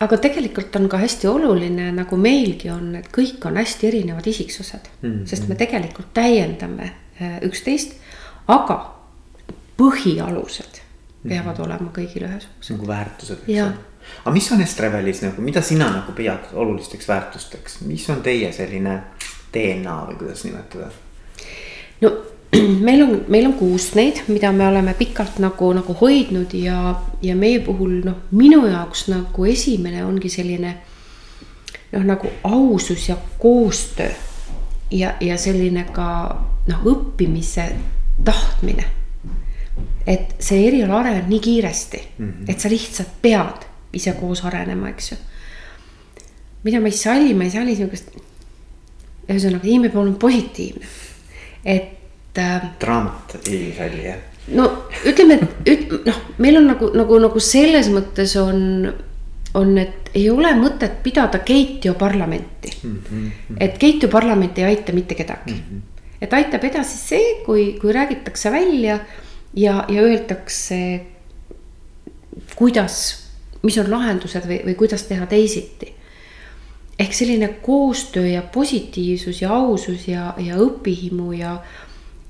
aga 0.00 0.18
tegelikult 0.20 0.76
on 0.76 0.88
ka 0.92 1.00
hästi 1.00 1.28
oluline, 1.30 1.88
nagu 1.96 2.18
meilgi 2.20 2.70
on, 2.72 2.90
et 2.98 3.08
kõik 3.12 3.44
on 3.48 3.56
hästi 3.56 3.88
erinevad 3.88 4.26
isiksused 4.28 4.90
mm, 5.00 5.08
-hmm. 5.08 5.26
sest 5.26 5.48
me 5.48 5.54
tegelikult 5.54 6.12
täiendame 6.14 6.90
äh, 7.20 7.38
üksteist, 7.42 7.96
aga 8.48 8.78
põhialused 9.78 10.82
peavad 11.26 11.58
olema 11.64 11.90
kõigil 11.94 12.26
ühesugused. 12.28 12.72
nagu 12.74 12.88
väärtused, 12.88 13.38
eks 13.46 13.62
ole. 13.62 13.72
aga 14.24 14.34
mis 14.34 14.52
on 14.52 14.62
Estrevelis 14.62 15.22
nagu, 15.22 15.42
mida 15.42 15.62
sina 15.62 15.90
nagu 15.90 16.12
pead 16.12 16.52
olulisteks 16.52 17.08
väärtusteks, 17.08 17.80
mis 17.80 18.10
on 18.10 18.22
teie 18.22 18.52
selline 18.52 19.00
DNA 19.56 19.98
või 20.10 20.18
kuidas 20.20 20.44
nimetada? 20.46 20.90
no 22.00 22.12
meil 22.86 23.02
on, 23.02 23.14
meil 23.28 23.46
on 23.46 23.54
kuus 23.58 23.90
neid, 23.94 24.22
mida 24.28 24.52
me 24.52 24.66
oleme 24.68 24.94
pikalt 24.94 25.40
nagu, 25.42 25.72
nagu 25.76 25.96
hoidnud 26.00 26.54
ja, 26.54 26.94
ja 27.22 27.36
meie 27.36 27.60
puhul 27.64 28.00
noh, 28.04 28.20
minu 28.30 28.62
jaoks 28.66 29.06
nagu 29.12 29.48
esimene 29.48 30.04
ongi 30.06 30.30
selline 30.32 30.76
noh, 31.92 32.04
nagu 32.04 32.30
ausus 32.44 33.08
ja 33.08 33.16
koostöö. 33.38 34.10
ja, 34.90 35.14
ja 35.20 35.38
selline 35.38 35.86
ka 35.92 36.08
noh, 36.68 36.84
õppimise 36.86 37.70
tahtmine. 38.24 38.84
et 40.06 40.36
see 40.38 40.68
eriala 40.68 41.00
areneb 41.00 41.26
nii 41.28 41.40
kiiresti 41.40 42.02
mm, 42.18 42.26
-hmm. 42.26 42.50
et 42.50 42.60
sa 42.60 42.68
lihtsalt 42.70 43.08
pead 43.22 43.66
ise 43.92 44.12
koos 44.12 44.44
arenema, 44.44 44.88
eks 44.88 45.12
ju. 45.12 45.16
mida 46.62 46.80
ma 46.80 46.86
ei 46.86 46.92
salli, 46.92 47.34
ma 47.34 47.44
ei 47.44 47.50
salli 47.50 47.76
sihukest, 47.76 48.16
ühesõnaga 49.28 49.66
peab 49.66 49.98
olema 50.02 50.18
positiivne, 50.22 50.86
et 51.64 52.38
äh, 52.38 52.70
draamat 52.80 53.38
ei 53.50 53.74
salli 53.76 54.06
jah? 54.06 54.22
no 54.54 54.68
ütleme, 55.08 55.40
et 55.40 55.68
üt, 55.72 55.92
noh, 56.06 56.22
meil 56.42 56.60
on 56.60 56.70
nagu, 56.70 56.90
nagu, 56.94 57.18
nagu 57.22 57.42
selles 57.42 57.90
mõttes 57.90 58.36
on, 58.38 58.86
on, 59.58 59.74
et 59.82 60.10
ei 60.14 60.28
ole 60.30 60.52
mõtet 60.58 61.00
pidada 61.02 61.40
Keitio 61.44 61.96
parlamenti 61.98 62.70
mm. 62.82 62.96
-hmm. 63.10 63.56
et 63.60 63.78
Keitio 63.78 64.08
parlament 64.12 64.58
ei 64.58 64.70
aita 64.70 64.92
mitte 64.92 65.18
kedagi 65.18 65.52
mm. 65.52 65.62
-hmm. 65.70 66.08
et 66.20 66.32
aitab 66.32 66.64
edasi 66.64 66.98
see, 66.98 67.34
kui, 67.46 67.72
kui 67.80 67.92
räägitakse 67.92 68.52
välja 68.52 69.00
ja, 69.56 69.84
ja 69.88 70.02
öeldakse, 70.02 71.00
kuidas, 72.56 73.26
mis 73.62 73.78
on 73.78 73.90
lahendused 73.90 74.46
või, 74.46 74.60
või 74.66 74.74
kuidas 74.74 75.06
teha 75.08 75.26
teisiti. 75.26 75.92
Ehk 76.98 77.12
selline 77.12 77.48
koostöö 77.48 78.26
ja 78.26 78.42
positiivsus 78.42 79.42
ja 79.42 79.52
ausus 79.54 80.08
ja, 80.08 80.34
ja 80.38 80.56
õpihimu 80.56 81.32
ja 81.32 81.58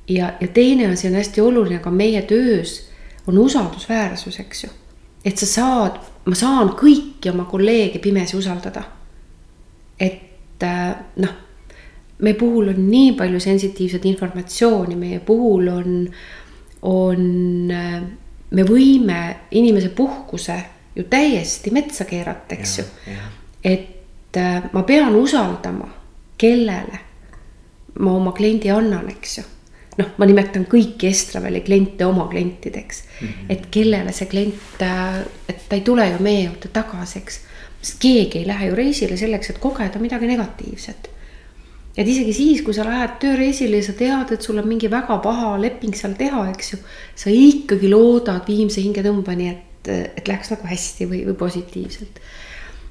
ja, 0.09 0.33
ja 0.41 0.49
teine 0.49 0.87
asi 0.87 1.09
on 1.09 1.15
hästi 1.15 1.41
oluline 1.41 1.79
ka 1.79 1.91
meie 1.91 2.23
töös 2.23 2.87
on 3.27 3.39
usaldusväärsus, 3.39 4.41
eks 4.41 4.65
ju. 4.65 4.71
et 5.25 5.39
sa 5.39 5.47
saad, 5.47 5.99
ma 6.27 6.35
saan 6.39 6.71
kõiki 6.79 7.31
oma 7.33 7.45
kolleege 7.51 7.99
pimesi 7.99 8.37
usaldada. 8.37 8.83
et 9.99 10.63
äh, 10.63 10.95
noh, 11.17 11.35
meie 12.19 12.35
puhul 12.35 12.69
on 12.69 12.87
nii 12.91 13.13
palju 13.19 13.41
sensitiivset 13.41 14.05
informatsiooni, 14.05 14.97
meie 14.97 15.21
puhul 15.21 15.69
on, 15.69 15.99
on, 16.83 17.27
äh, 17.71 18.01
me 18.51 18.63
võime 18.63 19.21
inimese 19.51 19.89
puhkuse 19.89 20.61
ju 20.97 21.05
täiesti 21.11 21.71
metsa 21.71 22.05
keerata, 22.05 22.55
eks 22.55 22.79
ju. 22.79 22.85
et 23.65 23.96
äh, 24.37 24.63
ma 24.73 24.83
pean 24.83 25.15
usaldama, 25.17 25.89
kellele 26.39 27.01
ma 27.99 28.13
oma 28.13 28.33
kliendi 28.37 28.71
annan, 28.71 29.09
eks 29.11 29.39
ju 29.39 29.45
noh, 30.01 30.13
ma 30.21 30.29
nimetan 30.29 30.67
kõiki 30.71 31.09
Estraveli 31.11 31.63
kliente 31.65 32.07
oma 32.07 32.29
klientideks 32.31 33.03
mm. 33.03 33.27
-hmm. 33.27 33.51
et 33.53 33.67
kellele 33.73 34.13
see 34.13 34.29
klient, 34.31 34.81
et 35.49 35.69
ta 35.69 35.77
ei 35.77 35.85
tule 35.85 36.07
ju 36.11 36.23
meie 36.25 36.47
juurde 36.47 36.71
tagasi, 36.73 37.19
eks. 37.19 37.41
sest 37.81 38.01
keegi 38.03 38.43
ei 38.43 38.47
lähe 38.47 38.71
ju 38.71 38.77
reisile 38.77 39.17
selleks, 39.17 39.51
et 39.51 39.59
kogeda 39.59 39.99
midagi 39.99 40.27
negatiivset. 40.27 41.11
et 41.97 42.09
isegi 42.09 42.33
siis, 42.33 42.63
kui 42.63 42.75
sa 42.75 42.85
lähed 42.85 43.17
tööreisile 43.21 43.77
ja 43.81 43.83
sa 43.83 43.93
tead, 43.93 44.33
et 44.33 44.43
sul 44.43 44.59
on 44.59 44.69
mingi 44.69 44.91
väga 44.91 45.19
paha 45.19 45.55
leping 45.61 45.95
seal 45.97 46.13
teha, 46.19 46.49
eks 46.51 46.73
ju. 46.73 46.79
sa 47.15 47.31
ikkagi 47.31 47.89
loodad 47.89 48.45
viimse 48.49 48.81
hingetõmbeni, 48.81 49.49
et, 49.49 49.89
et 50.17 50.29
läheks 50.29 50.51
nagu 50.53 50.67
hästi 50.69 51.09
või, 51.09 51.25
või 51.31 51.35
positiivselt. 51.35 52.21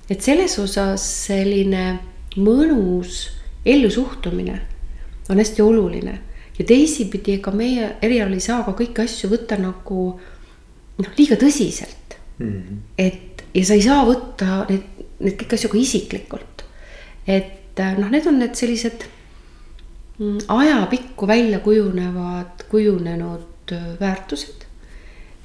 Et 0.10 0.22
selles 0.22 0.60
osas 0.60 1.06
selline 1.26 1.86
mõnus 2.38 3.30
ellusuhtumine 3.66 4.60
on 5.30 5.42
hästi 5.42 5.62
oluline 5.62 6.20
ja 6.60 6.66
teisipidi, 6.66 7.40
ega 7.40 7.52
meie 7.56 7.96
erialal 8.06 8.36
ei 8.38 8.44
saa 8.44 8.64
ka 8.68 8.76
kõiki 8.78 9.04
asju 9.04 9.32
võtta 9.32 9.58
nagu 9.60 10.02
noh, 11.00 11.10
liiga 11.18 11.38
tõsiselt 11.40 12.18
mm. 12.38 12.52
-hmm. 12.52 12.78
et 12.98 13.46
ja 13.56 13.66
sa 13.66 13.78
ei 13.78 13.84
saa 13.84 14.06
võtta 14.08 14.64
neid, 14.70 15.04
neid 15.20 15.38
kõiki 15.42 15.58
asju 15.58 15.74
ka 15.74 15.82
isiklikult. 15.82 16.66
et 17.28 17.84
noh, 18.00 18.10
need 18.12 18.28
on 18.28 18.40
need 18.40 18.56
sellised 18.56 19.08
mm, 20.20 20.46
ajapikku 20.48 21.28
välja 21.28 21.60
kujunevad, 21.60 22.68
kujunenud 22.70 23.72
äh, 23.72 23.88
väärtused. 24.00 24.66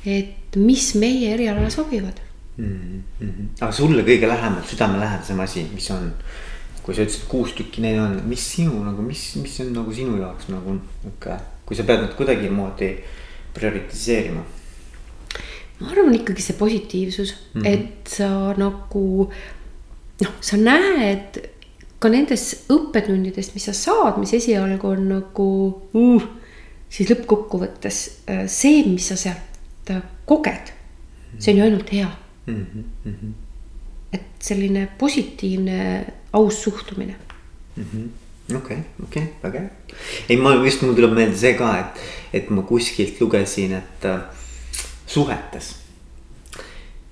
et 0.07 0.57
mis 0.57 0.94
meie 0.94 1.35
erialale 1.35 1.70
sobivad 1.70 2.20
mm. 2.61 3.03
-hmm. 3.20 3.51
aga 3.61 3.73
sulle 3.73 4.03
kõige 4.07 4.29
lähemalt 4.29 4.68
südamelähedasem 4.68 5.40
asi, 5.40 5.66
mis 5.75 5.90
on 5.90 6.12
kui 6.83 6.96
sa 6.96 7.05
ütlesid 7.05 7.27
kuus 7.29 7.53
tükki 7.57 7.83
neid 7.85 8.01
on, 8.01 8.16
mis 8.29 8.44
sinu 8.55 8.81
nagu, 8.85 9.03
mis, 9.05 9.20
mis 9.38 9.59
on 9.62 9.75
nagu 9.77 9.92
sinu 9.94 10.16
jaoks 10.20 10.49
nagu 10.51 10.79
nihuke, 10.79 11.37
kui 11.68 11.77
sa 11.79 11.85
pead 11.88 12.05
nüüd 12.05 12.16
kuidagimoodi 12.18 12.90
prioritiseerima? 13.55 14.42
ma 15.81 15.92
arvan 15.94 16.16
ikkagi 16.16 16.42
see 16.44 16.57
positiivsus 16.59 17.33
mm, 17.33 17.62
-hmm. 17.62 17.68
et 17.68 18.09
sa 18.09 18.29
nagu 18.57 19.31
noh, 20.20 20.35
sa 20.40 20.57
näed 20.57 21.40
ka 22.01 22.09
nendes 22.09 22.66
õppetundidest, 22.73 23.55
mis 23.55 23.68
sa 23.68 23.73
saad, 23.77 24.18
mis 24.20 24.33
esialgu 24.37 24.88
on 24.88 25.09
nagu 25.09 25.49
uh, 25.94 26.27
siis 26.88 27.11
lõppkokkuvõttes 27.12 27.99
äh, 28.29 28.44
see, 28.49 28.85
mis 28.88 29.09
sa 29.12 29.16
sealt 29.16 29.92
äh, 29.92 30.03
koged, 30.27 30.73
see 31.38 31.53
on 31.53 31.61
ju 31.61 31.64
ainult 31.68 31.92
hea 31.92 32.09
mm. 32.51 32.87
-hmm. 33.05 33.33
et 34.13 34.23
selline 34.39 34.89
positiivne 34.99 36.07
aus 36.33 36.63
suhtumine 36.63 37.17
mm. 37.77 38.11
okei, 38.57 38.79
okei, 39.03 39.25
väga 39.43 39.61
hea. 39.61 39.71
ei, 40.29 40.37
ma 40.37 40.55
just, 40.65 40.83
mul 40.83 40.95
tuleb 40.95 41.15
meelde 41.15 41.37
see 41.37 41.55
ka, 41.55 41.71
et, 41.79 42.03
et 42.33 42.51
ma 42.51 42.63
kuskilt 42.63 43.21
lugesin, 43.21 43.77
et 43.79 44.05
äh, 44.05 44.21
suhetes, 45.07 45.77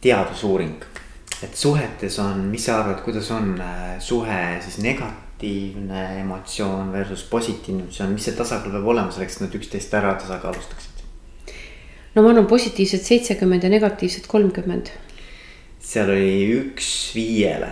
teadusuuring, 0.00 0.84
et 1.42 1.56
suhetes 1.56 2.18
on, 2.22 2.44
mis 2.50 2.64
sa 2.64 2.80
arvad, 2.82 3.02
kuidas 3.06 3.30
on 3.30 3.56
äh, 3.60 3.96
suhe 4.00 4.42
siis 4.64 4.78
negatiivne 4.82 6.04
emotsioon 6.20 6.92
versus 6.92 7.24
positiivne 7.30 7.86
emotsioon, 7.86 8.14
mis 8.14 8.30
see 8.30 8.38
tasakaal 8.38 8.78
peab 8.78 8.94
olema 8.94 9.14
selleks, 9.14 9.38
et 9.38 9.46
nad 9.46 9.58
üksteist 9.60 9.98
ära 9.98 10.14
tasakaalustaksid? 10.20 11.04
no 12.14 12.22
ma 12.22 12.32
arvan 12.32 12.48
positiivset 12.50 13.04
seitsekümmend 13.04 13.62
ja 13.62 13.70
negatiivset 13.70 14.26
kolmkümmend. 14.26 14.90
Seal 15.88 16.10
oli 16.12 16.32
üks 16.58 16.88
viiele 17.16 17.70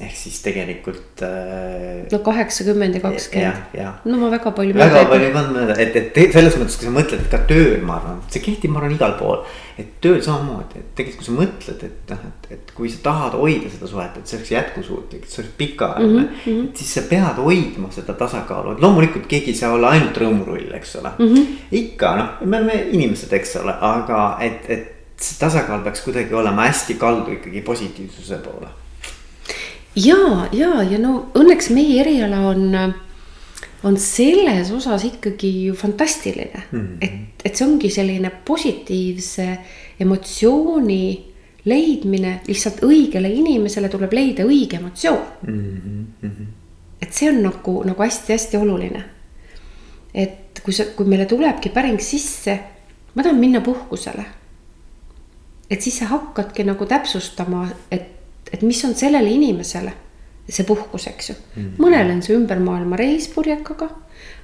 ehk 0.00 0.16
siis 0.16 0.38
tegelikult 0.44 1.22
äh,. 1.26 2.06
no 2.12 2.20
kaheksakümmend 2.24 2.96
ja 2.96 3.00
kakskümmend. 3.04 3.74
no 4.08 4.18
ma 4.20 4.30
väga 4.32 4.52
palju. 4.56 4.76
väga 4.78 5.02
palju 5.10 5.26
ei 5.26 5.32
pannud 5.34 5.56
mööda, 5.58 5.76
et, 5.82 5.96
et 5.98 6.20
selles 6.32 6.56
mõttes, 6.56 6.78
kui 6.80 6.88
sa 6.88 6.92
mõtled 6.94 7.26
ka 7.32 7.40
tööl, 7.50 7.82
ma 7.84 7.98
arvan, 7.98 8.22
see 8.32 8.42
kehtib, 8.44 8.72
ma 8.72 8.80
arvan, 8.80 8.94
igal 8.96 9.16
pool. 9.18 9.42
et 9.80 9.90
tööl 10.04 10.20
samamoodi, 10.24 10.80
et 10.80 10.94
tegelikult, 10.96 11.20
kui 11.20 11.28
sa 11.28 11.34
mõtled, 11.36 11.82
et 11.88 12.14
noh, 12.14 12.22
et, 12.30 12.48
et 12.56 12.72
kui 12.76 12.92
sa 12.92 13.02
tahad 13.08 13.36
hoida 13.40 13.72
seda 13.72 13.90
suhet, 13.90 14.16
et 14.20 14.30
see 14.30 14.38
oleks 14.38 14.54
jätkusuutlik, 14.54 15.26
et 15.26 15.34
see 15.34 15.42
oleks 15.42 15.58
pikaajaline 15.60 16.22
mm. 16.22 16.30
-hmm. 16.44 16.70
siis 16.80 16.94
sa 16.96 17.04
pead 17.10 17.42
hoidma 17.48 17.90
seda 17.96 18.16
tasakaalu, 18.22 18.76
et 18.76 18.86
loomulikult 18.86 19.26
keegi 19.28 19.52
ei 19.52 19.60
saa 19.60 19.74
olla 19.76 19.92
ainult 19.96 20.22
rõõmurull, 20.22 20.70
eks 20.80 20.96
ole 21.02 21.12
mm. 21.18 21.34
-hmm. 21.34 21.60
ikka 21.82 22.14
noh, 22.16 22.32
me 22.46 22.62
oleme 22.62 22.80
inimesed, 22.96 23.36
eks 23.36 23.56
ole, 23.60 23.76
aga 23.92 24.24
et, 24.40 24.64
et 24.68 24.96
see 25.20 25.38
tasakaal 25.40 25.82
peaks 25.84 26.04
kuidagi 26.06 26.34
olema 26.34 26.68
hästi 26.68 26.94
kaldu 27.00 27.32
ikkagi 27.38 27.60
positiivsuse 27.66 28.38
poole 28.44 28.68
ja, 29.96 30.48
ja, 30.52 30.82
ja 30.82 30.98
no 31.02 31.30
õnneks 31.38 31.70
meie 31.74 32.00
eriala 32.02 32.40
on, 32.50 32.76
on 33.84 33.98
selles 34.00 34.70
osas 34.74 35.04
ikkagi 35.08 35.50
ju 35.66 35.74
fantastiline 35.74 36.62
mm. 36.70 36.80
-hmm. 36.80 36.96
et, 37.00 37.44
et 37.44 37.56
see 37.56 37.66
ongi 37.66 37.90
selline 37.90 38.30
positiivse 38.44 39.48
emotsiooni 40.00 41.02
leidmine, 41.64 42.40
lihtsalt 42.46 42.80
õigele 42.86 43.28
inimesele 43.28 43.88
tuleb 43.92 44.12
leida 44.16 44.44
õige 44.48 44.78
emotsioon 44.80 45.24
mm. 45.46 46.06
-hmm. 46.22 46.52
et 47.02 47.12
see 47.12 47.28
on 47.28 47.42
nagu, 47.42 47.82
nagu 47.84 48.02
hästi-hästi 48.02 48.56
oluline. 48.56 49.04
et 50.14 50.60
kui 50.64 50.72
sa, 50.72 50.84
kui 50.96 51.06
meile 51.06 51.26
tulebki 51.26 51.68
päring 51.68 52.00
sisse, 52.00 52.58
ma 53.14 53.22
tahan 53.22 53.38
minna 53.38 53.60
puhkusele. 53.60 54.24
Et 55.70 55.82
siis 55.82 55.98
sa 55.98 56.10
hakkadki 56.10 56.64
nagu 56.64 56.86
täpsustama, 56.86 57.68
et 57.90 58.16
et 58.52 58.62
mis 58.66 58.84
on 58.84 58.94
sellele 58.98 59.30
inimesele 59.30 59.92
see 60.50 60.66
puhkus, 60.66 61.06
eks 61.06 61.30
ju 61.30 61.34
mm. 61.34 61.62
-hmm. 61.62 61.82
mõnele 61.84 62.14
on 62.16 62.22
see 62.22 62.36
ümber 62.36 62.58
maailma 62.58 62.96
reis 62.96 63.28
purjekaga, 63.28 63.88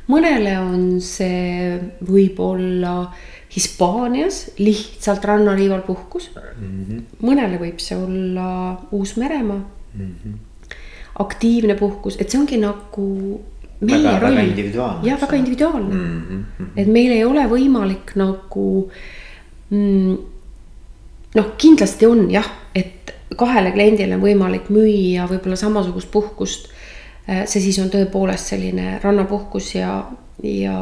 mõnele 0.08 0.58
on 0.60 1.00
see 1.00 1.80
võib-olla 2.00 3.12
Hispaanias 3.56 4.50
lihtsalt 4.58 5.24
rannariival 5.24 5.82
puhkus 5.86 6.30
mm. 6.34 6.84
-hmm. 6.84 7.02
mõnele 7.22 7.58
võib 7.58 7.82
see 7.82 7.96
olla 7.96 8.76
Uus-Meremaa 8.92 9.62
mm. 9.94 10.14
-hmm. 10.24 10.34
aktiivne 11.18 11.74
puhkus, 11.74 12.16
et 12.20 12.30
see 12.30 12.40
ongi 12.40 12.56
nagu 12.56 13.40
meie 13.80 14.02
väga, 14.02 14.18
roll. 14.18 14.36
väga 14.36 14.46
individuaalne. 14.46 15.08
jah, 15.08 15.20
väga 15.20 15.36
individuaalne 15.36 15.94
mm. 15.94 16.22
-hmm. 16.30 16.66
et 16.76 16.86
meil 16.86 17.12
ei 17.12 17.24
ole 17.24 17.46
võimalik 17.46 18.14
nagu 18.14 18.90
mm, 19.70 20.16
noh, 21.37 21.53
kindlasti 21.61 22.09
on 22.09 22.27
jah, 22.33 22.46
et 22.75 23.12
kahele 23.37 23.72
kliendile 23.75 24.16
on 24.16 24.25
võimalik 24.25 24.70
müüa 24.72 25.27
võib-olla 25.31 25.59
samasugust 25.61 26.11
puhkust. 26.12 26.70
Äh, 27.29 27.44
see 27.51 27.62
siis 27.64 27.79
on 27.83 27.90
tõepoolest 27.92 28.53
selline 28.53 28.96
rannapuhkus 29.03 29.72
ja, 29.75 29.96
ja 30.46 30.77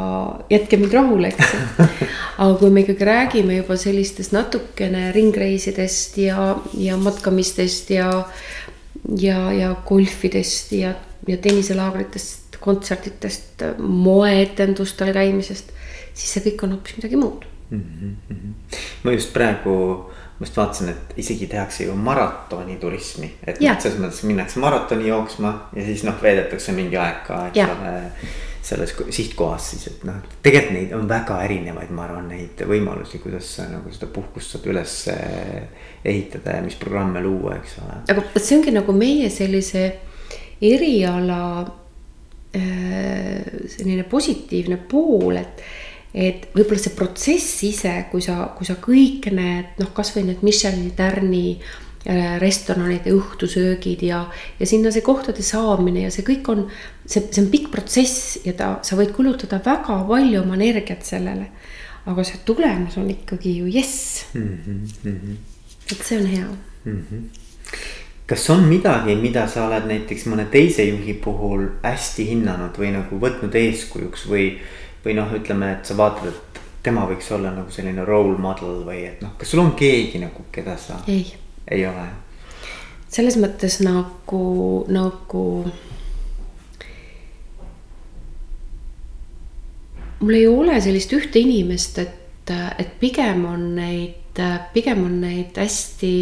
jätke 0.53 0.79
mind 0.81 0.93
rahule, 0.95 1.31
eks 1.33 1.55
aga 2.43 2.51
kui 2.61 2.71
me 2.71 2.85
ikkagi 2.85 3.09
räägime 3.09 3.59
juba 3.63 3.79
sellistest 3.81 4.35
natukene 4.37 5.09
ringreisidest 5.17 6.19
ja, 6.21 6.53
ja 6.79 6.99
matkamistest 7.01 7.95
ja, 7.97 8.11
ja, 9.21 9.39
ja 9.57 9.73
golfidest 9.89 10.77
ja, 10.77 10.93
ja 11.29 11.41
tenniselaagritest, 11.41 12.61
kontsertidest, 12.65 13.65
moeetendustel 13.81 15.13
käimisest, 15.17 15.73
siis 16.13 16.37
see 16.37 16.45
kõik 16.51 16.67
on 16.67 16.77
hoopis 16.77 17.01
midagi 17.01 17.19
muud 17.21 17.49
mm. 17.71 17.81
-hmm. 18.29 18.53
ma 19.03 19.13
just 19.13 19.33
praegu, 19.33 20.11
ma 20.39 20.47
just 20.47 20.57
vaatasin, 20.59 20.89
et 20.91 21.19
isegi 21.23 21.47
tehakse 21.47 21.85
ju 21.87 21.95
maratoniturismi, 21.95 23.29
et 23.47 23.61
noh, 23.63 23.77
selles 23.83 24.01
mõttes 24.03 24.25
minnakse 24.27 24.59
maratoni 24.63 25.07
jooksma 25.07 25.53
ja 25.77 25.85
siis 25.87 26.03
noh, 26.07 26.17
veedetakse 26.23 26.75
mingi 26.75 26.99
aeg 26.99 27.23
ka, 27.29 27.45
eks 27.53 27.63
ole 27.77 27.95
selles 28.65 28.95
sihtkohas 29.13 29.71
siis, 29.71 29.87
et 29.91 30.05
noh, 30.09 30.17
tegelikult 30.43 30.75
neid 30.79 30.93
on 30.97 31.07
väga 31.09 31.37
erinevaid, 31.45 31.91
ma 31.93 32.07
arvan, 32.07 32.31
neid 32.33 32.65
võimalusi, 32.67 33.21
kuidas 33.21 33.51
sa 33.59 33.69
nagu 33.69 33.93
seda 33.93 34.09
puhkust 34.13 34.55
saad 34.55 34.67
üles 34.73 34.95
ehitada 36.05 36.57
ja 36.57 36.65
mis 36.65 36.79
programme 36.81 37.23
luua, 37.23 37.59
eks 37.61 37.79
ole. 37.85 38.01
aga 38.15 38.25
see 38.41 38.59
ongi 38.59 38.75
nagu 38.75 38.97
meie 38.97 39.29
sellise 39.33 39.85
eriala 40.65 41.41
äh, 42.57 43.45
selline 43.69 44.07
positiivne 44.09 44.81
pool, 44.89 45.37
et 45.43 45.65
et 46.15 46.47
võib-olla 46.55 46.79
see 46.79 46.95
protsess 46.95 47.63
ise, 47.67 47.93
kui 48.13 48.23
sa, 48.23 48.37
kui 48.55 48.67
sa 48.67 48.77
kõik 48.79 49.27
need 49.35 49.81
noh, 49.83 49.91
kasvõi 49.97 50.23
need 50.29 50.45
Michelini 50.47 50.93
tärni 50.95 51.47
äh, 51.59 52.37
restoranid 52.43 53.09
ja 53.09 53.15
õhtusöögid 53.17 54.05
ja, 54.07 54.21
ja 54.61 54.69
sinna 54.71 54.93
see 54.95 55.03
kohtade 55.05 55.43
saamine 55.43 56.05
ja 56.07 56.13
see 56.15 56.27
kõik 56.27 56.51
on, 56.55 56.69
see, 57.03 57.25
see 57.27 57.43
on 57.43 57.49
pikk 57.51 57.73
protsess 57.75 58.37
ja 58.47 58.55
ta, 58.59 58.69
sa 58.87 58.99
võid 59.01 59.11
kulutada 59.17 59.59
väga 59.65 59.99
palju 60.07 60.45
oma 60.45 60.55
energiat 60.61 61.03
sellele. 61.07 61.51
aga 62.05 62.21
see 62.29 62.39
tulemus 62.45 62.99
on 63.01 63.09
ikkagi 63.11 63.57
ju 63.59 63.67
jess 63.73 64.27
mm. 64.35 64.59
-hmm. 65.05 65.37
et 65.91 66.03
see 66.05 66.19
on 66.19 66.27
hea 66.27 66.49
mm. 66.85 67.07
-hmm. 67.11 67.23
kas 68.27 68.51
on 68.51 68.65
midagi, 68.69 69.17
mida 69.17 69.49
sa 69.49 69.67
oled 69.67 69.89
näiteks 69.89 70.27
mõne 70.27 70.45
teise 70.51 70.85
juhi 70.85 71.15
puhul 71.15 71.67
hästi 71.83 72.27
hinnanud 72.29 72.79
või 72.79 72.93
nagu 72.93 73.19
võtnud 73.19 73.55
eeskujuks 73.55 74.29
või 74.29 74.61
või 75.05 75.17
noh, 75.19 75.33
ütleme, 75.37 75.71
et 75.77 75.89
sa 75.89 75.97
vaatad, 75.99 76.33
et 76.33 76.61
tema 76.85 77.07
võiks 77.09 77.31
olla 77.33 77.53
nagu 77.55 77.73
selline 77.73 78.05
role 78.05 78.37
model 78.41 78.83
või 78.87 79.05
et 79.09 79.25
noh, 79.25 79.35
kas 79.39 79.53
sul 79.53 79.63
on 79.65 79.73
keegi 79.79 80.21
nagu, 80.23 80.47
keda 80.53 80.77
sa. 80.81 81.01
ei. 81.09 81.27
ei 81.71 81.87
ole. 81.89 82.07
selles 83.09 83.39
mõttes 83.41 83.81
nagu, 83.85 84.85
nagu. 84.93 85.45
mul 90.25 90.37
ei 90.41 90.47
ole 90.49 90.81
sellist 90.81 91.13
ühte 91.13 91.41
inimest, 91.41 91.99
et, 92.01 92.53
et 92.53 92.93
pigem 93.01 93.45
on 93.49 93.71
neid, 93.77 94.41
pigem 94.73 95.05
on 95.05 95.19
neid 95.25 95.57
hästi 95.61 96.15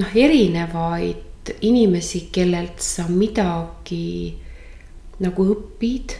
noh, 0.00 0.16
erinevaid 0.16 1.56
inimesi, 1.64 2.28
kellelt 2.32 2.80
sa 2.84 3.08
midagi 3.10 4.36
nagu 5.22 5.46
õpid 5.54 6.16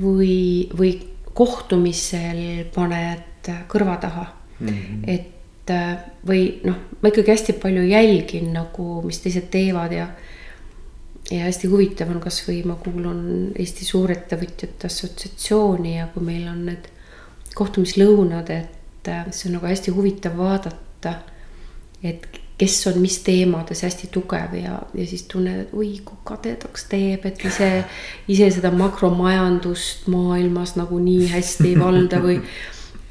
või, 0.00 0.68
või 0.78 0.94
kohtumisel 1.34 2.70
paned 2.74 3.50
kõrva 3.68 3.96
taha 4.00 4.26
mm. 4.58 4.68
-hmm. 4.68 5.02
et 5.06 5.70
äh, 5.70 5.96
või 6.26 6.44
noh, 6.64 6.76
ma 7.00 7.10
ikkagi 7.10 7.34
hästi 7.34 7.56
palju 7.62 7.82
jälgin 7.88 8.52
nagu, 8.54 9.02
mis 9.06 9.20
teised 9.20 9.50
teevad 9.52 9.92
ja. 9.92 10.08
ja 11.30 11.44
hästi 11.44 11.70
huvitav 11.72 12.10
on, 12.14 12.20
kasvõi 12.20 12.62
ma 12.68 12.78
kuulun 12.80 13.52
Eesti 13.58 13.84
Suurettevõtjate 13.84 14.86
Assotsiatsiooni 14.86 15.98
ja 15.98 16.08
kui 16.14 16.24
meil 16.24 16.48
on 16.48 16.64
need 16.70 16.88
kohtumislõunad, 17.54 18.50
et 18.50 19.10
äh, 19.10 19.26
see 19.30 19.50
on 19.50 19.58
nagu 19.58 19.70
hästi 19.70 19.94
huvitav 19.94 20.38
vaadata. 20.38 21.20
et 22.02 22.43
kes 22.58 22.86
on 22.86 23.00
mis 23.02 23.18
teemades 23.26 23.82
hästi 23.82 24.08
tugev 24.14 24.54
ja, 24.54 24.78
ja 24.94 25.06
siis 25.06 25.24
tunned, 25.30 25.64
et 25.64 25.74
oi 25.74 25.90
kui 26.06 26.20
kadedaks 26.26 26.86
teeb, 26.90 27.26
et 27.26 27.42
ise, 27.48 27.70
ise 28.30 28.50
seda 28.56 28.70
makromajandust 28.74 30.06
maailmas 30.12 30.76
nagu 30.78 31.00
nii 31.02 31.28
hästi 31.32 31.72
ei 31.72 31.76
valda 31.80 32.22
või. 32.22 32.38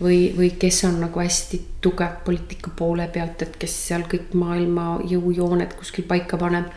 või, 0.03 0.33
või 0.35 0.49
kes 0.59 0.81
on 0.87 0.97
nagu 1.03 1.19
hästi 1.21 1.59
tugev 1.83 2.23
poliitika 2.25 2.71
poole 2.75 3.05
pealt, 3.13 3.43
et 3.45 3.53
kes 3.59 3.75
seal 3.87 4.03
kõik 4.09 4.33
maailma 4.35 4.97
jõujooned 5.07 5.77
kuskil 5.79 6.07
paika 6.07 6.37
paneb. 6.37 6.71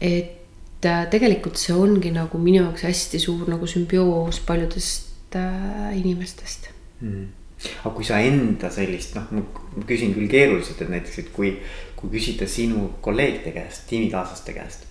et 0.00 0.86
äh, 0.86 1.06
tegelikult 1.10 1.58
see 1.58 1.74
ongi 1.74 2.10
nagu 2.14 2.38
minu 2.38 2.64
jaoks 2.64 2.86
hästi 2.86 3.18
suur 3.22 3.48
nagu 3.50 3.66
sümbioos 3.66 4.42
paljudest 4.46 5.38
äh, 5.38 5.94
inimestest 5.98 6.68
mm 7.00 7.41
aga 7.82 7.94
kui 7.94 8.06
sa 8.06 8.20
enda 8.22 8.70
sellist 8.72 9.16
noh, 9.18 9.28
ma 9.34 9.86
küsin 9.88 10.14
küll 10.16 10.30
keeruliselt, 10.30 10.82
et 10.82 10.92
näiteks, 10.92 11.18
et 11.22 11.30
kui, 11.34 11.54
kui 11.98 12.10
küsida 12.12 12.48
sinu 12.50 12.88
kolleegide 13.04 13.54
käest, 13.54 13.86
tiimikaaslaste 13.90 14.56
käest. 14.56 14.88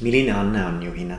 milline 0.00 0.32
Anne 0.34 0.64
on 0.66 0.82
juhina, 0.82 1.18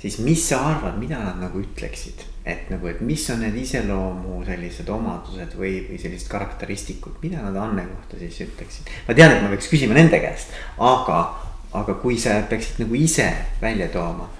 siis 0.00 0.18
mis 0.24 0.48
sa 0.48 0.62
arvad, 0.70 0.96
mida 0.98 1.18
nad 1.20 1.42
nagu 1.42 1.60
ütleksid, 1.60 2.24
et 2.48 2.70
nagu, 2.72 2.88
et 2.88 3.02
mis 3.04 3.26
on 3.30 3.42
need 3.44 3.58
iseloomu 3.60 4.40
sellised 4.46 4.88
omadused 4.88 5.52
või, 5.58 5.82
või 5.90 6.00
sellised 6.00 6.30
karakteristikud, 6.32 7.20
mida 7.22 7.42
nad 7.44 7.56
Anne 7.60 7.84
kohta 7.90 8.20
siis 8.20 8.40
ütleksid. 8.46 8.88
ma 9.08 9.14
tean, 9.14 9.36
et 9.36 9.44
ma 9.44 9.52
peaks 9.52 9.68
küsima 9.68 9.98
nende 9.98 10.22
käest, 10.24 10.56
aga, 10.78 11.20
aga 11.76 12.00
kui 12.00 12.16
sa 12.18 12.40
peaksid 12.48 12.80
nagu 12.86 12.96
ise 12.96 13.28
välja 13.60 13.92
tooma 13.92 14.37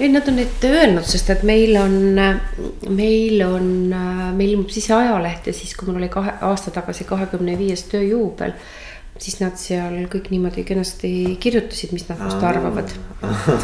ei, 0.00 0.08
nad 0.08 0.28
on 0.28 0.38
neid 0.40 0.64
öelnud, 0.64 1.04
sest 1.06 1.30
et 1.34 1.42
meil 1.46 1.76
on, 1.78 1.96
meil 2.96 3.42
on, 3.44 3.66
meil 4.36 4.54
ilmub 4.54 4.72
siis 4.72 4.88
ajaleht 4.94 5.50
ja 5.50 5.54
siis, 5.56 5.74
kui 5.76 5.88
mul 5.88 6.00
oli 6.00 6.08
kahe 6.12 6.38
aasta 6.48 6.72
tagasi 6.74 7.06
kahekümne 7.08 7.58
viies 7.60 7.84
tööjuubel. 7.92 8.56
siis 9.22 9.36
nad 9.38 9.58
seal 9.60 10.06
kõik 10.10 10.30
niimoodi 10.32 10.64
kenasti 10.66 11.36
kirjutasid, 11.38 11.92
mis 11.92 12.08
nad 12.08 12.18
minust 12.18 12.42
arvavad. 12.42 12.94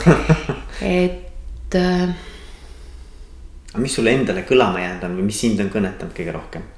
et 1.02 1.74
äh,. 1.74 2.10
aga 3.72 3.82
mis 3.82 3.94
sulle 3.96 4.12
endale 4.12 4.44
kõlama 4.46 4.84
jäänud 4.84 5.06
on 5.08 5.16
või 5.18 5.30
mis 5.30 5.40
sind 5.40 5.60
on 5.64 5.72
kõnetanud 5.72 6.14
kõige 6.14 6.34
rohkem? 6.36 6.74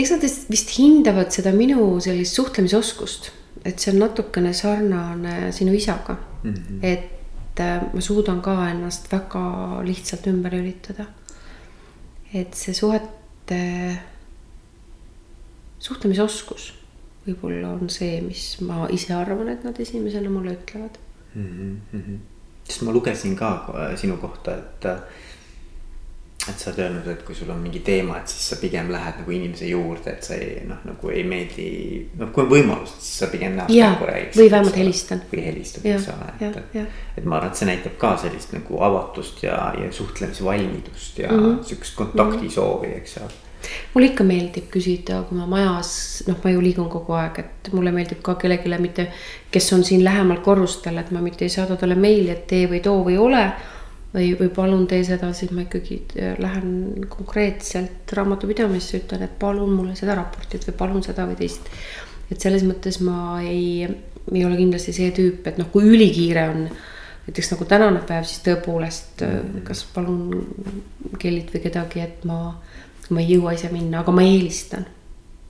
eks 0.00 0.14
nad 0.14 0.24
vist 0.24 0.72
hindavad 0.78 1.30
seda 1.34 1.52
minu 1.52 1.84
sellist 2.00 2.38
suhtlemisoskust 2.38 3.30
et 3.64 3.78
see 3.78 3.92
on 3.92 3.98
natukene 4.00 4.52
sarnane 4.56 5.52
sinu 5.52 5.72
isaga 5.76 6.16
mm. 6.42 6.54
-hmm. 6.54 6.78
et 6.82 7.60
äh, 7.60 7.94
ma 7.94 8.00
suudan 8.00 8.42
ka 8.42 8.70
ennast 8.70 9.12
väga 9.12 9.82
lihtsalt 9.84 10.26
ümber 10.26 10.52
lülitada. 10.52 11.06
et 12.34 12.54
see 12.54 12.74
suhete, 12.74 13.98
suhtlemisoskus 15.78 16.74
võib-olla 17.26 17.74
on 17.74 17.90
see, 17.90 18.20
mis 18.24 18.60
ma 18.60 18.86
ise 18.88 19.14
arvan, 19.14 19.48
et 19.48 19.64
nad 19.64 19.80
esimesena 19.80 20.30
mulle 20.30 20.52
ütlevad 20.52 20.98
mm. 21.34 21.80
-hmm. 21.92 22.18
sest 22.64 22.82
ma 22.82 22.92
lugesin 22.92 23.36
ka 23.36 23.50
äh, 23.74 23.98
sinu 23.98 24.16
kohta, 24.16 24.56
et 24.56 24.84
äh, 24.84 25.00
et 26.50 26.62
sa 26.62 26.70
oled 26.70 26.82
öelnud, 26.84 27.08
et 27.12 27.22
kui 27.26 27.34
sul 27.38 27.50
on 27.52 27.60
mingi 27.62 27.82
teema, 27.86 28.18
et 28.20 28.32
siis 28.32 28.48
sa 28.52 28.58
pigem 28.60 28.90
lähed 28.92 29.20
nagu 29.22 29.34
inimese 29.36 29.68
juurde, 29.70 30.14
et 30.14 30.26
sa 30.26 30.38
ei 30.38 30.62
noh, 30.68 30.80
nagu 30.86 31.12
ei 31.12 31.24
meeldi. 31.26 31.66
noh, 32.20 32.32
kui 32.34 32.44
on 32.44 32.50
võimalus, 32.52 32.94
siis 32.98 33.20
sa 33.24 33.30
pigem 33.32 33.58
näost 33.58 33.74
näkku 33.74 34.08
räägid. 34.10 34.40
või 34.40 34.50
vähemalt 34.54 34.80
helistan. 34.82 35.22
või 35.32 35.44
helistad, 35.46 35.86
eks 35.86 36.08
ole, 36.14 36.32
et, 36.48 36.96
et 37.18 37.24
ma 37.24 37.38
arvan, 37.38 37.52
et 37.52 37.60
see 37.60 37.70
näitab 37.70 38.00
ka 38.00 38.16
sellist 38.24 38.56
nagu 38.56 38.82
avatust 38.90 39.44
ja, 39.46 39.60
ja 39.78 39.92
suhtlemisvalmidust 39.92 41.22
ja 41.24 41.30
mm 41.32 41.44
-hmm. 41.44 41.62
sihukest 41.64 41.96
kontaktisoovi, 41.96 42.92
eks 43.02 43.16
ole 43.22 43.38
mulle 43.94 44.06
ikka 44.06 44.24
meeldib 44.24 44.70
küsida, 44.72 45.22
kui 45.28 45.38
ma 45.38 45.46
majas, 45.46 45.90
noh, 46.28 46.38
ma 46.44 46.50
ju 46.50 46.62
liigun 46.64 46.88
kogu 46.92 47.12
aeg, 47.12 47.38
et 47.38 47.72
mulle 47.76 47.92
meeldib 47.92 48.22
ka 48.22 48.34
kellelegi 48.40 48.78
mitte, 48.80 49.08
kes 49.50 49.72
on 49.72 49.84
siin 49.84 50.04
lähemal 50.04 50.40
korrustel, 50.44 50.98
et 50.98 51.10
ma 51.10 51.20
mitte 51.20 51.44
ei 51.44 51.52
saada 51.52 51.76
talle 51.76 51.94
meili, 51.94 52.30
et 52.30 52.46
tee 52.46 52.66
või 52.70 52.80
too 52.80 53.04
või 53.04 53.18
ole 53.18 53.44
või, 54.14 54.30
või 54.38 54.50
palun 54.54 54.86
tee 54.90 55.02
seda, 55.06 55.30
siis 55.36 55.52
ma 55.54 55.64
ikkagi 55.64 55.98
äh, 56.18 56.38
lähen 56.42 57.06
konkreetselt 57.12 58.12
raamatupidamisse, 58.16 59.02
ütlen, 59.04 59.24
et 59.26 59.36
palun 59.40 59.74
mulle 59.74 59.96
seda 59.98 60.16
raportit 60.18 60.66
või 60.68 60.78
palun 60.78 61.04
seda 61.06 61.26
või 61.28 61.38
teist. 61.38 61.70
et 62.30 62.40
selles 62.40 62.64
mõttes 62.66 63.00
ma 63.02 63.40
ei, 63.42 63.86
ei 64.32 64.44
ole 64.46 64.56
kindlasti 64.58 64.94
see 64.96 65.12
tüüp, 65.14 65.46
et 65.50 65.60
noh, 65.60 65.70
kui 65.72 65.86
ülikiire 65.88 66.48
on. 66.54 66.66
näiteks 67.26 67.52
nagu 67.52 67.64
tänane 67.68 68.00
päev, 68.06 68.24
siis 68.26 68.42
tõepoolest 68.46 69.22
mm, 69.22 69.38
-hmm. 69.38 69.62
kas 69.66 69.84
palun 69.94 70.46
kellid 71.18 71.52
või 71.54 71.62
kedagi, 71.62 72.00
et 72.00 72.24
ma, 72.24 72.56
ma 73.10 73.20
ei 73.20 73.34
jõua 73.34 73.54
ise 73.54 73.70
minna, 73.72 74.00
aga 74.00 74.12
ma 74.12 74.22
eelistan 74.22 74.86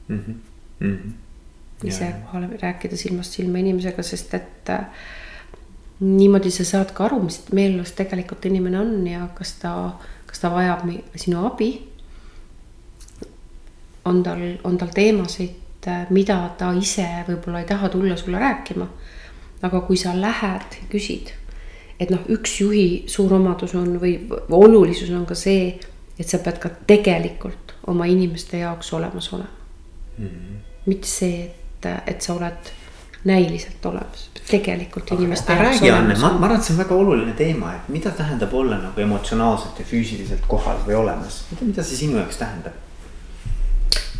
mm. 0.09 0.19
-hmm. 0.19 0.35
Mm 0.81 0.97
-hmm. 0.97 1.89
ise 1.89 2.15
kohale 2.25 2.49
rääkida 2.63 2.97
silmast 2.97 3.33
silma 3.33 3.59
inimesega, 3.59 4.03
sest 4.03 4.35
et 4.35 4.69
äh, 4.69 4.87
niimoodi 6.01 6.51
sa 6.51 6.65
saad 6.65 6.93
ka 6.97 7.05
aru, 7.05 7.21
mis 7.23 7.43
meelelust 7.53 7.97
tegelikult 7.99 8.47
inimene 8.49 8.81
on 8.81 9.07
ja 9.07 9.27
kas 9.37 9.53
ta, 9.61 9.73
kas 10.27 10.41
ta 10.41 10.51
vajab 10.53 10.87
sinu 11.17 11.45
abi. 11.47 11.71
on 14.05 14.23
tal, 14.23 14.41
on 14.65 14.79
tal 14.79 14.89
teemasid, 14.95 15.87
mida 16.11 16.39
ta 16.59 16.73
ise 16.73 17.05
võib-olla 17.29 17.61
ei 17.61 17.69
taha 17.69 17.89
tulla 17.89 18.17
sulle 18.17 18.39
rääkima. 18.39 18.87
aga 19.63 19.81
kui 19.81 19.97
sa 19.97 20.15
lähed, 20.17 20.79
küsid, 20.89 21.35
et 22.01 22.11
noh, 22.11 22.21
üks 22.33 22.61
juhi 22.61 23.05
suur 23.07 23.35
omadus 23.37 23.75
on 23.75 23.99
või 24.01 24.15
olulisus 24.49 25.11
on 25.11 25.27
ka 25.27 25.35
see, 25.35 25.79
et 26.19 26.29
sa 26.29 26.39
pead 26.39 26.59
ka 26.59 26.71
tegelikult 26.87 27.75
oma 27.87 28.07
inimeste 28.09 28.59
jaoks 28.59 28.93
olemas 28.93 29.33
olema 29.33 29.51
mm. 30.19 30.27
-hmm. 30.27 30.57
mitte 30.87 31.09
see, 31.09 31.45
et, 31.45 31.87
et 32.07 32.23
sa 32.23 32.35
oled 32.35 32.73
näiliselt 33.25 33.87
olemas, 33.87 34.29
tegelikult 34.51 35.11
inimeste 35.13 35.53
aga 35.53 35.65
jaoks 35.65 35.81
räägi 35.81 35.91
Anne, 35.91 36.15
olemas 36.15 36.21
ma, 36.23 36.31
ma 36.39 36.47
arvan, 36.47 36.61
et 36.61 36.67
see 36.67 36.75
on 36.75 36.79
väga 36.81 36.95
oluline 36.97 37.35
teema, 37.37 37.73
et 37.77 37.91
mida 37.93 38.13
tähendab 38.17 38.55
olla 38.57 38.79
nagu 38.81 39.01
emotsionaalselt 39.01 39.83
ja 39.83 39.89
füüsiliselt 39.91 40.47
kohal 40.49 40.81
või 40.87 40.97
olemas, 41.03 41.43
mida, 41.61 41.85
see 41.85 42.07
sinu 42.07 42.17
jaoks 42.21 42.41
tähendab? 42.41 42.79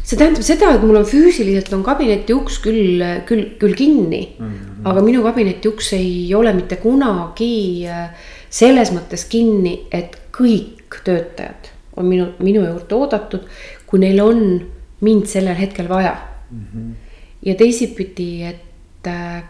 see 0.05 0.19
tähendab 0.19 0.45
seda, 0.45 0.75
et 0.75 0.85
mul 0.85 1.01
on 1.01 1.09
füüsiliselt 1.09 1.73
on 1.77 1.85
kabineti 1.87 2.35
uks 2.37 2.59
küll, 2.65 3.03
küll, 3.29 3.47
küll 3.63 3.77
kinni 3.79 4.23
mm. 4.39 4.47
-hmm. 4.47 4.87
aga 4.93 5.05
minu 5.07 5.23
kabineti 5.25 5.69
uks 5.71 5.93
ei 5.97 6.35
ole 6.35 6.53
mitte 6.57 6.77
kunagi 6.83 7.87
äh, 7.89 8.09
selles 8.51 8.93
mõttes 8.93 9.25
kinni, 9.31 9.87
et 9.93 10.19
kõik 10.35 11.01
töötajad 11.05 11.71
on 11.97 12.09
minu, 12.09 12.33
minu 12.43 12.65
juurde 12.65 12.97
oodatud, 12.97 13.47
kui 13.87 14.03
neil 14.03 14.21
on 14.21 14.43
mind 15.01 15.31
sellel 15.31 15.57
hetkel 15.57 15.89
vaja 15.89 16.17
mm. 16.51 16.65
-hmm. 16.65 16.91
ja 17.47 17.55
teisipidi, 17.55 18.43
et 18.43 18.70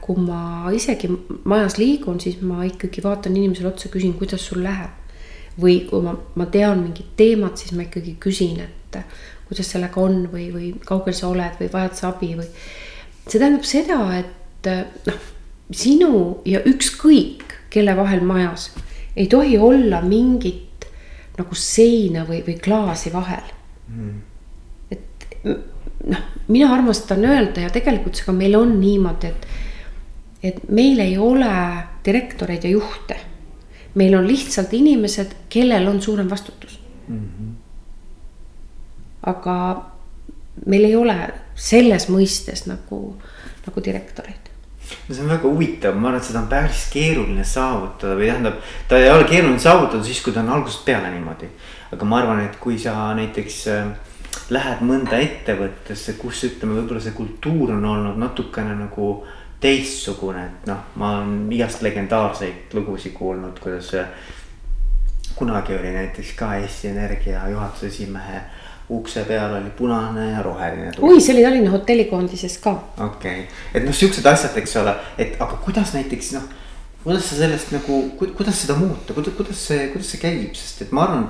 kui 0.00 0.22
ma 0.22 0.70
isegi 0.74 1.10
majas 1.44 1.78
liigun, 1.80 2.20
siis 2.22 2.40
ma 2.46 2.62
ikkagi 2.68 3.02
vaatan 3.02 3.36
inimesele 3.36 3.72
otsa, 3.72 3.90
küsin, 3.90 4.14
kuidas 4.18 4.46
sul 4.46 4.62
läheb. 4.64 4.96
või 5.60 5.80
kui 5.84 6.00
ma, 6.00 6.14
ma 6.38 6.46
tean 6.46 6.78
mingit 6.80 7.08
teemat, 7.18 7.58
siis 7.58 7.74
ma 7.76 7.82
ikkagi 7.82 8.14
küsin, 8.22 8.60
et 8.62 8.96
äh, 8.96 9.04
kuidas 9.48 9.72
sellega 9.72 10.00
on 10.00 10.22
või, 10.32 10.46
või 10.54 10.68
kaugel 10.86 11.14
sa 11.16 11.28
oled 11.28 11.58
või 11.58 11.68
vajad 11.72 11.96
sa 11.98 12.12
abi 12.12 12.30
või. 12.38 12.46
see 13.26 13.38
tähendab 13.38 13.66
seda, 13.66 13.98
et 14.20 14.70
äh, 14.70 14.86
noh, 15.08 15.18
sinu 15.74 16.12
ja 16.46 16.62
ükskõik 16.66 17.42
kelle 17.70 17.96
vahel 17.98 18.22
majas 18.26 18.70
ei 19.16 19.26
tohi 19.26 19.58
olla 19.58 20.00
mingit 20.06 20.86
nagu 21.38 21.58
seina 21.58 22.24
või, 22.28 22.40
või 22.46 22.56
klaasi 22.62 23.12
vahel 23.12 23.52
mm.. 23.88 24.16
et 24.94 25.26
noh, 26.06 26.22
mina 26.48 26.72
armastan 26.74 27.24
öelda 27.24 27.66
ja 27.66 27.70
tegelikult 27.72 28.18
see 28.18 28.28
ka 28.28 28.34
meil 28.36 28.56
on 28.58 28.76
niimoodi, 28.80 29.30
et, 29.30 29.46
et 30.42 30.62
meil 30.72 31.00
ei 31.02 31.16
ole 31.18 31.52
direktoreid 32.04 32.64
ja 32.64 32.70
juhte. 32.70 33.16
meil 33.94 34.14
on 34.14 34.26
lihtsalt 34.26 34.72
inimesed, 34.72 35.32
kellel 35.50 35.88
on 35.90 36.02
suurem 36.02 36.30
vastutus 36.30 36.80
mm. 37.08 37.16
-hmm. 37.16 37.54
aga 39.22 39.56
meil 40.66 40.84
ei 40.84 40.96
ole 40.96 41.16
selles 41.54 42.08
mõistes 42.08 42.66
nagu, 42.66 43.16
nagu 43.66 43.84
direktoreid 43.84 44.50
no 45.08 45.14
see 45.14 45.22
on 45.22 45.30
väga 45.30 45.48
huvitav, 45.48 45.96
ma 45.96 46.08
arvan, 46.08 46.20
et 46.20 46.26
seda 46.26 46.40
on 46.40 46.48
päris 46.48 46.84
keeruline 46.92 47.44
saavutada 47.44 48.14
või 48.18 48.30
tähendab, 48.30 48.60
ta 48.88 48.98
ei 48.98 49.10
ole 49.10 49.24
keeruline 49.24 49.58
saavutada 49.58 50.04
siis, 50.04 50.22
kui 50.22 50.32
ta 50.32 50.40
on 50.40 50.48
algusest 50.56 50.84
peale 50.84 51.10
niimoodi. 51.10 51.48
aga 51.92 52.04
ma 52.04 52.18
arvan, 52.18 52.40
et 52.40 52.56
kui 52.56 52.78
sa 52.78 53.14
näiteks 53.14 53.66
äh, 53.68 53.86
lähed 54.50 54.82
mõnda 54.86 55.18
ettevõttesse, 55.22 56.16
kus 56.18 56.44
ütleme, 56.48 56.80
võib-olla 56.80 57.02
see 57.02 57.14
kultuur 57.16 57.74
on 57.76 57.84
olnud 57.84 58.18
natukene 58.20 58.74
nagu 58.78 59.10
teistsugune, 59.60 60.44
et 60.46 60.66
noh, 60.70 60.86
ma 60.96 61.16
olen 61.18 61.52
igast 61.52 61.82
legendaarseid 61.84 62.74
lugusid 62.74 63.12
kuulnud, 63.16 63.58
kuidas. 63.60 63.92
kunagi 65.34 65.74
oli 65.74 65.92
näiteks 65.94 66.32
ka 66.36 66.54
Eesti 66.60 66.88
Energia 66.88 67.48
juhatuse 67.48 67.86
esimehe 67.86 68.40
ukse 68.90 69.22
peal 69.24 69.54
oli 69.54 69.70
punane 69.70 70.30
ja 70.30 70.42
roheline. 70.42 70.92
oi, 70.98 71.20
see 71.20 71.34
oli 71.34 71.42
Tallinna 71.42 71.70
hotellikoondises 71.70 72.58
ka. 72.58 72.72
okei 72.98 73.40
okay., 73.40 73.44
et 73.74 73.84
noh, 73.86 73.94
siuksed 73.94 74.26
asjad, 74.26 74.56
eks 74.58 74.76
ole, 74.82 74.94
et 75.18 75.36
aga 75.40 75.60
kuidas 75.64 75.94
näiteks 75.94 76.32
noh, 76.36 76.48
kuidas 77.04 77.28
sa 77.30 77.38
sellest 77.38 77.72
nagu, 77.74 78.00
kuidas 78.18 78.62
seda 78.64 78.76
muuta, 78.78 79.14
kuidas, 79.14 79.66
see, 79.68 79.88
kuidas 79.94 80.10
see 80.10 80.22
käib, 80.22 80.54
sest 80.58 80.86
et 80.86 80.92
ma 80.96 81.06
arvan 81.06 81.28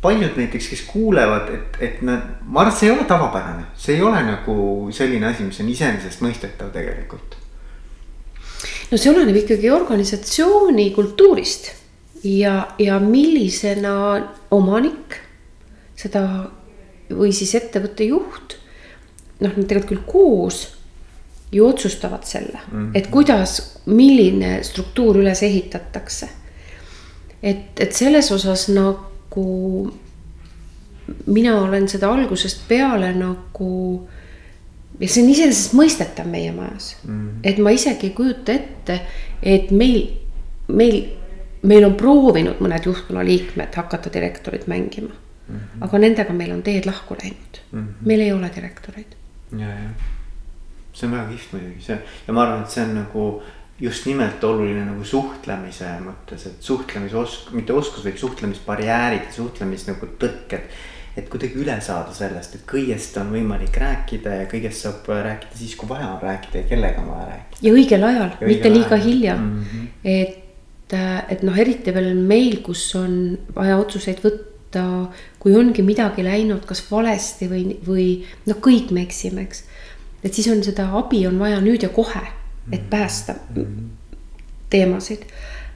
paljud 0.00 0.36
näiteks, 0.36 0.68
kes 0.72 0.82
kuulevad, 0.88 1.50
et, 1.54 1.76
et 1.80 2.02
nad, 2.06 2.22
ma 2.46 2.62
arvan, 2.62 2.72
et 2.72 2.78
see 2.78 2.88
ei 2.88 2.94
ole 2.94 3.04
tavapärane, 3.08 3.66
see 3.76 3.98
ei 3.98 4.04
ole 4.04 4.22
nagu 4.24 4.54
selline 4.96 5.28
asi, 5.28 5.44
mis 5.44 5.60
on 5.60 5.68
iseenesestmõistetav 5.68 6.72
tegelikult. 6.72 7.36
no 8.90 8.98
see 8.98 9.12
oleneb 9.12 9.36
ikkagi 9.42 9.70
organisatsiooni 9.70 10.88
kultuurist 10.96 11.70
ja, 12.24 12.54
ja 12.78 12.98
millisena 13.00 13.92
omanik 14.50 15.20
seda 16.00 16.24
või 17.10 17.32
siis 17.36 17.54
ettevõtte 17.58 18.08
juht. 18.08 18.56
noh, 19.40 19.52
nad 19.56 19.66
tegelikult 19.68 19.90
küll 19.92 20.06
koos 20.08 20.62
ju 21.52 21.66
otsustavad 21.66 22.24
selle 22.24 22.58
mm, 22.58 22.72
-hmm. 22.72 22.90
et 22.94 23.06
kuidas, 23.10 23.80
milline 23.86 24.62
struktuur 24.64 25.20
üles 25.20 25.42
ehitatakse. 25.42 26.28
et, 27.42 27.80
et 27.80 27.92
selles 27.92 28.32
osas 28.32 28.68
nagu 28.68 29.09
nagu 29.30 29.92
mina 31.26 31.60
olen 31.60 31.88
seda 31.88 32.10
algusest 32.12 32.68
peale 32.68 33.12
nagu 33.14 34.08
ja 35.00 35.08
see 35.08 35.24
on 35.24 35.30
iseenesestmõistetav 35.32 36.28
meie 36.30 36.52
majas 36.54 36.96
mm.. 37.04 37.40
et 37.44 37.58
ma 37.58 37.72
isegi 37.74 38.10
ei 38.10 38.14
kujuta 38.14 38.52
ette, 38.52 39.00
et 39.42 39.70
meil, 39.70 40.02
meil, 40.68 41.00
meil 41.62 41.86
on 41.88 41.96
proovinud 41.98 42.60
mõned 42.60 42.86
juhtkonna 42.86 43.24
liikmed 43.26 43.74
hakata 43.76 44.12
direktorit 44.12 44.66
mängima 44.66 45.14
mm. 45.14 45.56
-hmm. 45.56 45.84
aga 45.86 45.98
nendega 45.98 46.36
meil 46.36 46.52
on 46.52 46.62
teed 46.62 46.86
lahku 46.86 47.16
läinud 47.22 47.62
mm. 47.72 47.80
-hmm. 47.80 48.06
meil 48.06 48.20
ei 48.20 48.32
ole 48.32 48.50
direktoreid. 48.54 49.16
ja, 49.58 49.68
ja 49.68 49.90
see 50.92 51.06
on 51.08 51.16
väga 51.16 51.28
kihvt 51.30 51.52
muidugi 51.52 51.82
see 51.86 51.98
ja 52.26 52.32
ma 52.32 52.42
arvan, 52.42 52.62
et 52.62 52.70
see 52.70 52.84
on 52.84 52.94
nagu 52.94 53.42
just 53.80 54.06
nimelt 54.06 54.44
oluline 54.44 54.84
nagu 54.84 55.04
suhtlemise 55.06 55.88
mõttes, 56.04 56.46
et 56.50 56.64
suhtlemisosk-, 56.64 57.52
mitte 57.56 57.74
oskus, 57.76 58.04
vaid 58.04 58.18
suhtlemisbarjäärid, 58.20 59.30
suhtlemis 59.36 59.86
nagu 59.88 60.10
tõkked. 60.20 60.80
et 61.18 61.26
kuidagi 61.28 61.58
üle 61.58 61.74
saada 61.82 62.12
sellest, 62.14 62.54
et 62.54 62.60
kõigest 62.70 63.16
on 63.18 63.32
võimalik 63.34 63.74
rääkida 63.82 64.34
ja 64.38 64.44
kõigest 64.48 64.84
saab 64.84 65.08
rääkida 65.10 65.58
siis, 65.58 65.72
kui 65.76 65.88
vaja 65.90 66.06
on 66.14 66.20
rääkida 66.22 66.62
ja 66.62 66.68
kellega 66.68 67.02
on 67.02 67.08
vaja 67.10 67.24
rääkida. 67.32 67.62
ja 67.66 67.72
õigel 67.74 68.06
ajal, 68.06 68.30
mitte 68.46 68.70
liiga 68.70 68.96
hilja 68.96 69.34
mm. 69.36 69.64
-hmm. 69.64 69.88
et, 70.04 70.94
et 71.34 71.42
noh, 71.42 71.58
eriti 71.58 71.94
veel 71.94 72.14
meil, 72.14 72.60
kus 72.62 72.84
on 72.94 73.38
vaja 73.56 73.76
otsuseid 73.82 74.22
võtta, 74.22 74.84
kui 75.42 75.56
ongi 75.56 75.82
midagi 75.82 76.24
läinud 76.24 76.64
kas 76.64 76.84
valesti 76.90 77.50
või, 77.50 77.64
või 77.86 78.08
noh, 78.46 78.62
kõik 78.62 78.94
me 78.94 79.02
eksime, 79.02 79.48
eks. 79.48 79.64
et 80.22 80.34
siis 80.34 80.46
on 80.52 80.62
seda 80.62 80.92
abi 80.94 81.26
on 81.26 81.42
vaja 81.42 81.58
nüüd 81.60 81.82
ja 81.82 81.88
kohe 81.88 82.22
et 82.72 82.90
päästa 82.90 83.34
teemasid 84.70 85.24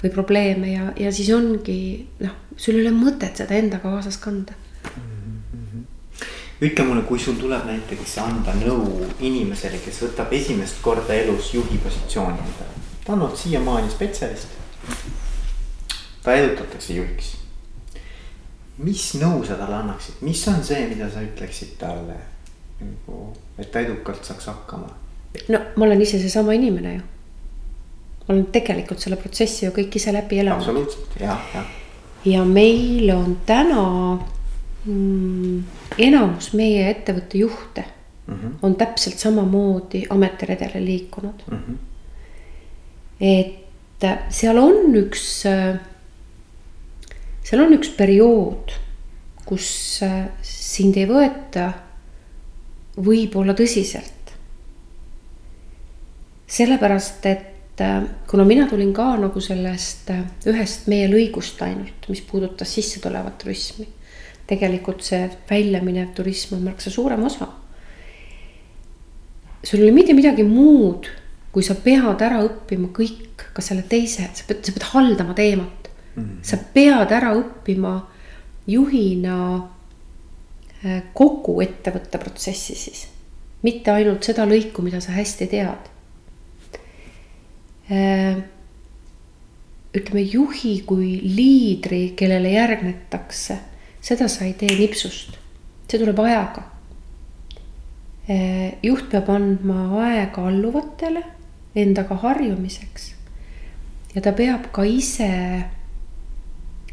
või 0.03 0.13
probleeme 0.13 0.73
ja, 0.73 0.93
ja 0.97 1.13
siis 1.13 1.31
ongi 1.35 1.79
noh, 2.21 2.35
sul 2.57 2.79
ei 2.79 2.85
ole 2.87 2.95
mõtet 2.95 3.41
seda 3.41 3.57
enda 3.59 3.81
kaasas 3.83 4.19
kanda. 4.23 4.53
ütle 6.65 6.85
mulle, 6.87 7.03
kui 7.09 7.19
sul 7.19 7.39
tuleb 7.41 7.65
näiteks 7.67 8.19
anda 8.23 8.55
nõu 8.61 9.07
inimesele, 9.21 9.81
kes 9.85 10.03
võtab 10.07 10.33
esimest 10.33 10.83
korda 10.83 11.15
elus 11.15 11.55
juhi 11.55 11.79
positsiooni 11.79 12.39
endale, 12.39 12.85
ta 13.05 13.13
on 13.13 13.23
olnud 13.23 13.39
siiamaani 13.39 13.91
spetsialist. 13.91 14.49
ta 16.23 16.35
edutatakse 16.35 16.93
juhiks. 16.93 17.37
mis 18.79 19.15
nõu 19.15 19.45
sa 19.47 19.55
talle 19.55 19.77
annaksid, 19.77 20.21
mis 20.21 20.49
on 20.49 20.65
see, 20.65 20.87
mida 20.89 21.11
sa 21.11 21.23
ütleksid 21.23 21.77
talle 21.79 22.19
nagu, 22.81 23.33
et 23.59 23.71
ta 23.73 23.81
edukalt 23.81 24.25
saaks 24.25 24.47
hakkama 24.47 25.04
no 25.49 25.61
ma 25.77 25.87
olen 25.87 26.03
ise 26.03 26.19
seesama 26.19 26.55
inimene 26.55 26.95
ju. 26.95 27.01
ma 28.27 28.35
olen 28.35 28.47
tegelikult 28.53 29.01
selle 29.01 29.17
protsessi 29.21 29.67
ju 29.67 29.73
kõik 29.75 29.97
ise 29.99 30.13
läbi 30.15 30.39
elanud. 30.43 30.63
absoluutselt 30.63 31.19
ja, 31.21 31.39
ja. 31.55 31.65
ja 32.25 32.45
meil 32.45 33.11
on 33.15 33.37
täna 33.47 33.83
mm, 34.85 35.59
enamus 35.99 36.53
meie 36.57 36.87
ettevõtte 36.91 37.39
juhte 37.39 37.85
mm 38.27 38.35
-hmm. 38.35 38.55
on 38.63 38.77
täpselt 38.77 39.19
samamoodi 39.19 40.07
ametiredele 40.11 40.85
liikunud 40.85 41.43
mm. 41.51 41.59
-hmm. 41.59 41.77
et 43.21 44.05
äh, 44.05 44.19
seal 44.29 44.59
on 44.59 44.97
üks, 44.97 45.47
äh, 45.47 45.81
seal 47.43 47.63
on 47.67 47.73
üks 47.73 47.91
periood, 47.97 48.73
kus 49.45 50.01
äh, 50.03 50.27
sind 50.43 50.97
ei 50.97 51.07
võeta 51.07 51.73
võib-olla 52.97 53.53
tõsiselt 53.53 54.24
sellepärast, 56.47 57.27
et 57.27 57.81
äh, 57.81 58.03
kuna 58.31 58.45
mina 58.45 58.69
tulin 58.69 58.93
ka 58.95 59.17
nagu 59.17 59.41
sellest 59.41 60.11
äh, 60.11 60.25
ühest 60.51 60.89
meie 60.91 61.09
lõigust 61.09 61.63
ainult, 61.65 62.09
mis 62.09 62.21
puudutas 62.21 62.75
sissetulevat 62.75 63.39
turismi. 63.39 63.89
tegelikult 64.47 65.01
see 65.01 65.25
väljaminev 65.51 66.11
turism 66.15 66.55
on 66.55 66.67
märksa 66.69 66.91
suurem 66.91 67.23
osa. 67.25 67.49
sul 69.65 69.79
ei 69.79 69.85
ole 69.85 69.93
mitte 69.93 70.13
midagi 70.13 70.43
muud, 70.45 71.09
kui 71.53 71.63
sa 71.63 71.75
pead 71.75 72.21
ära 72.21 72.43
õppima 72.45 72.91
kõik, 72.93 73.49
ka 73.55 73.63
selle 73.63 73.83
teise, 73.89 74.29
sa 74.35 74.45
pead, 74.47 74.65
sa 74.65 74.73
pead 74.73 74.91
haldama 74.93 75.35
teemat 75.35 75.89
mm. 76.17 76.23
-hmm. 76.23 76.43
sa 76.43 76.57
pead 76.75 77.13
ära 77.13 77.33
õppima 77.35 77.95
juhina 78.67 79.57
äh, 80.85 81.03
kogu 81.15 81.61
ettevõtte 81.61 82.19
protsessi 82.19 82.75
siis. 82.75 83.09
mitte 83.63 83.91
ainult 83.91 84.25
seda 84.25 84.45
lõiku, 84.45 84.83
mida 84.83 85.01
sa 85.01 85.13
hästi 85.13 85.47
tead. 85.47 85.89
Äh, 87.91 88.37
ütleme 89.95 90.23
juhi 90.23 90.79
kui 90.87 91.21
liidri, 91.23 92.15
kellele 92.17 92.55
järgnetakse, 92.55 93.59
seda 94.01 94.29
sa 94.29 94.47
ei 94.49 94.55
tee 94.59 94.73
nipsust, 94.79 95.37
see 95.89 96.01
tuleb 96.01 96.19
ajaga. 96.25 96.65
Äh, 98.25 98.81
juht 98.83 99.11
peab 99.13 99.29
andma 99.35 99.91
aega 100.07 100.49
alluvatele 100.49 101.25
endaga 101.75 102.17
harjumiseks. 102.23 103.13
ja 104.15 104.21
ta 104.23 104.31
peab 104.33 104.71
ka 104.73 104.85
ise 104.87 105.31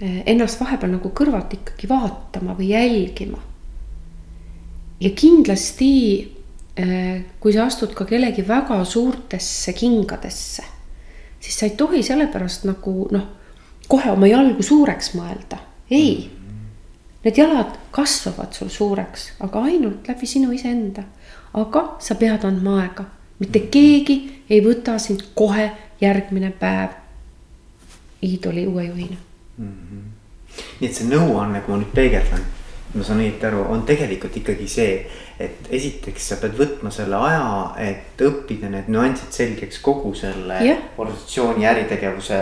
Eh, 0.02 0.24
ennast 0.32 0.58
vahepeal 0.58 0.96
nagu 0.96 1.12
kõrvalt 1.14 1.52
ikkagi 1.54 1.86
vaatama 1.90 2.56
või 2.58 2.72
jälgima. 2.72 3.38
ja 5.02 5.10
kindlasti, 5.18 6.32
kui 7.42 7.54
sa 7.54 7.66
astud 7.66 7.94
ka 7.98 8.06
kellegi 8.06 8.44
väga 8.46 8.80
suurtesse 8.86 9.74
kingadesse, 9.74 10.64
siis 11.42 11.58
sa 11.60 11.66
ei 11.66 11.76
tohi 11.78 12.04
sellepärast 12.06 12.68
nagu 12.70 13.08
noh, 13.12 13.26
kohe 13.88 14.12
oma 14.14 14.30
jalgu 14.30 14.64
suureks 14.64 15.16
mõelda, 15.18 15.60
ei. 15.92 16.30
Need 17.22 17.38
jalad 17.38 17.76
kasvavad 17.94 18.56
sul 18.58 18.72
suureks, 18.74 19.28
aga 19.46 19.62
ainult 19.70 20.08
läbi 20.10 20.26
sinu 20.26 20.52
iseenda. 20.56 21.04
aga 21.54 21.98
sa 22.00 22.16
pead 22.16 22.46
andma 22.48 22.78
aega, 22.82 23.04
mitte 23.40 23.60
keegi 23.60 24.46
ei 24.50 24.62
võta 24.64 24.96
sind 25.00 25.26
kohe 25.36 25.66
järgmine 26.02 26.52
päev 26.52 26.96
iidoli 28.24 28.68
uue 28.68 28.86
juhina 28.86 29.18
mm. 29.58 29.68
-hmm. 29.68 30.02
nii 30.80 30.90
et 30.90 30.96
see 30.96 31.08
nõuanne, 31.10 31.62
kui 31.62 31.74
ma 31.74 31.82
nüüd 31.82 31.94
peegeldan, 31.96 32.46
ma 32.94 33.06
saan 33.08 33.22
õieti 33.24 33.48
aru, 33.48 33.62
on 33.72 33.86
tegelikult 33.88 34.36
ikkagi 34.42 34.68
see, 34.70 34.96
et 35.42 35.70
esiteks 35.74 36.32
sa 36.34 36.38
pead 36.42 36.58
võtma 36.60 36.92
selle 36.94 37.20
aja, 37.24 37.46
et 37.80 38.24
õppida 38.28 38.72
need 38.72 38.92
nüansid 38.92 39.32
selgeks 39.36 39.80
kogu 39.84 40.12
selle 40.18 40.60
yeah. 40.66 40.84
organisatsiooni 41.00 41.68
äritegevuse 41.72 42.42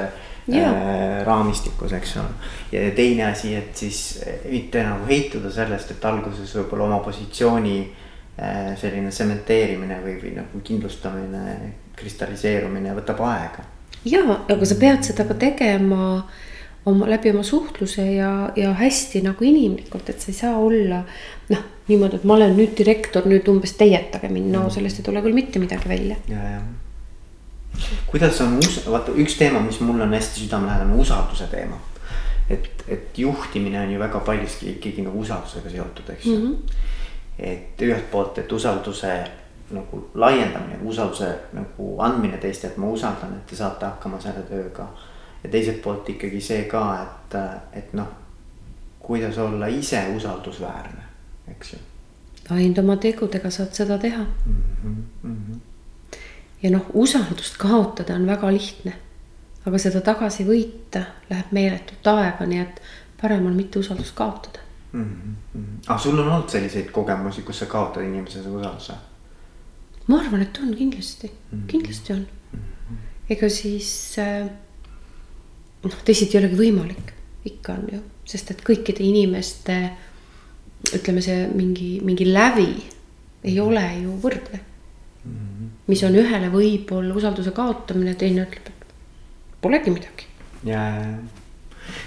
yeah. 0.50 0.74
äh, 0.74 1.16
raamistikus, 1.28 1.94
eks 1.94 2.18
ole. 2.18 2.52
ja 2.72 2.90
teine 2.98 3.30
asi, 3.30 3.54
et 3.56 3.78
siis 3.78 4.02
mitte 4.50 4.84
nagu 4.86 5.06
heituda 5.10 5.54
sellest, 5.54 5.94
et 5.94 6.10
alguses 6.10 6.56
võib-olla 6.58 6.90
oma 6.90 7.00
positsiooni 7.06 7.78
äh, 7.86 8.74
selline 8.82 9.14
sementeerimine 9.14 10.02
või, 10.04 10.18
või 10.24 10.36
nagu 10.42 10.64
kindlustamine, 10.66 11.74
kristalliseerumine 12.00 12.98
võtab 12.98 13.22
aega. 13.30 13.70
ja, 14.06 14.26
aga 14.26 14.66
sa 14.66 14.82
pead 14.82 15.06
seda 15.12 15.30
ka 15.30 15.38
tegema 15.38 16.24
oma 16.90 17.10
läbi 17.10 17.32
oma 17.34 17.44
suhtluse 17.44 18.06
ja, 18.14 18.32
ja 18.56 18.74
hästi 18.78 19.22
nagu 19.26 19.46
inimlikult, 19.46 20.10
et 20.10 20.22
sa 20.22 20.32
ei 20.32 20.38
saa 20.38 20.58
olla. 20.58 21.04
noh, 21.50 21.64
niimoodi, 21.88 22.20
et 22.20 22.28
ma 22.30 22.36
olen 22.38 22.54
nüüd 22.58 22.76
direktor, 22.78 23.26
nüüd 23.30 23.48
umbes 23.50 23.74
teietage 23.80 24.30
mind, 24.30 24.52
no 24.54 24.68
mm. 24.68 24.74
sellest 24.76 25.02
ei 25.02 25.08
tule 25.08 25.24
küll 25.26 25.38
mitte 25.38 25.62
midagi 25.62 25.90
välja. 25.90 26.20
ja, 26.30 26.44
ja. 26.56 26.62
kuidas 28.12 28.42
on, 28.46 28.60
vaata 28.92 29.16
üks 29.18 29.38
teema, 29.40 29.62
mis 29.66 29.80
mulle 29.82 30.06
on 30.06 30.14
hästi 30.14 30.46
südamelähedane, 30.46 31.00
usalduse 31.02 31.50
teema. 31.52 31.80
et, 32.50 32.70
et 32.88 33.18
juhtimine 33.18 33.82
on 33.82 33.92
ju 33.94 34.00
väga 34.00 34.20
paljuski 34.26 34.72
ikkagi 34.78 35.06
nagu 35.06 35.22
usaldusega 35.26 35.70
seotud, 35.70 36.10
eks 36.10 36.26
ju 36.26 36.38
mm 36.38 36.48
-hmm.. 36.48 36.80
et 37.40 37.82
ühelt 37.82 38.12
poolt, 38.12 38.38
et 38.38 38.52
usalduse 38.52 39.14
nagu 39.72 40.10
laiendamine, 40.16 40.80
usalduse 40.86 41.30
nagu 41.54 41.96
andmine 42.02 42.38
teiste, 42.38 42.68
et 42.68 42.78
ma 42.78 42.90
usaldan, 42.90 43.36
et 43.38 43.48
te 43.48 43.56
saate 43.56 43.86
hakkama 43.86 44.22
selle 44.22 44.42
tööga 44.50 44.88
ja 45.44 45.50
teiselt 45.50 45.82
poolt 45.82 46.10
ikkagi 46.10 46.42
see 46.42 46.64
ka, 46.72 46.84
et, 47.04 47.38
et 47.74 47.94
noh, 47.94 48.08
kuidas 49.00 49.38
olla 49.38 49.68
ise 49.68 50.02
usaldusväärne, 50.16 51.04
eks 51.48 51.74
ju. 51.74 51.80
ainult 52.50 52.78
oma 52.78 52.96
tegudega 52.98 53.50
saad 53.50 53.74
seda 53.74 53.98
teha 53.98 54.24
mm. 54.24 54.64
-hmm, 54.84 54.96
mm 55.24 55.36
-hmm. 55.36 55.60
ja 56.64 56.72
noh, 56.72 56.86
usaldust 56.94 57.58
kaotada 57.58 58.16
on 58.16 58.28
väga 58.28 58.54
lihtne. 58.54 58.94
aga 59.66 59.78
seda 59.78 60.02
tagasi 60.02 60.46
võita 60.46 61.04
läheb 61.30 61.52
meeletult 61.52 62.08
aega, 62.08 62.46
nii 62.46 62.60
et 62.60 62.82
parem 63.22 63.46
on 63.46 63.56
mitte 63.56 63.80
usaldust 63.80 64.16
kaotada 64.16 64.60
mm. 64.92 65.06
-hmm. 65.56 65.66
ah, 65.88 66.02
sul 66.02 66.20
on 66.20 66.30
olnud 66.30 66.50
selliseid 66.50 66.92
kogemusi, 66.92 67.42
kus 67.42 67.60
sa 67.60 67.66
kaotad 67.66 68.04
inimese 68.04 68.40
usalduse? 68.40 68.94
ma 70.08 70.20
arvan, 70.20 70.42
et 70.42 70.60
on 70.64 70.76
kindlasti 70.76 71.28
mm, 71.28 71.60
-hmm. 71.60 71.68
kindlasti 71.68 72.14
on 72.14 72.28
mm. 72.54 72.60
-hmm. 72.60 72.96
ega 73.30 73.50
siis 73.50 74.16
äh, 74.20 74.50
noh, 75.84 75.98
teisiti 76.06 76.38
ei 76.38 76.44
olegi 76.44 76.60
võimalik, 76.60 77.14
ikka 77.50 77.76
on 77.78 77.90
ju, 77.94 78.02
sest 78.28 78.52
et 78.54 78.64
kõikide 78.66 79.04
inimeste 79.06 79.78
ütleme, 80.96 81.22
see 81.24 81.48
mingi, 81.52 81.90
mingi 82.06 82.28
lävi 82.30 82.70
ei 82.70 83.56
mhm. 83.56 83.66
ole 83.68 83.86
ju 84.04 84.16
võrdne 84.24 84.60
mm. 84.60 85.34
-hmm. 85.34 85.74
mis 85.88 86.04
on 86.08 86.16
ühele 86.16 86.52
võib-olla 86.54 87.16
usalduse 87.16 87.52
kaotamine, 87.56 88.16
teine 88.16 88.48
ütleb, 88.48 88.72
et 88.72 88.96
polegi 89.62 89.92
midagi. 89.92 90.32
ja, 90.64 90.80
ja, 90.80 91.04
ja 91.12 91.40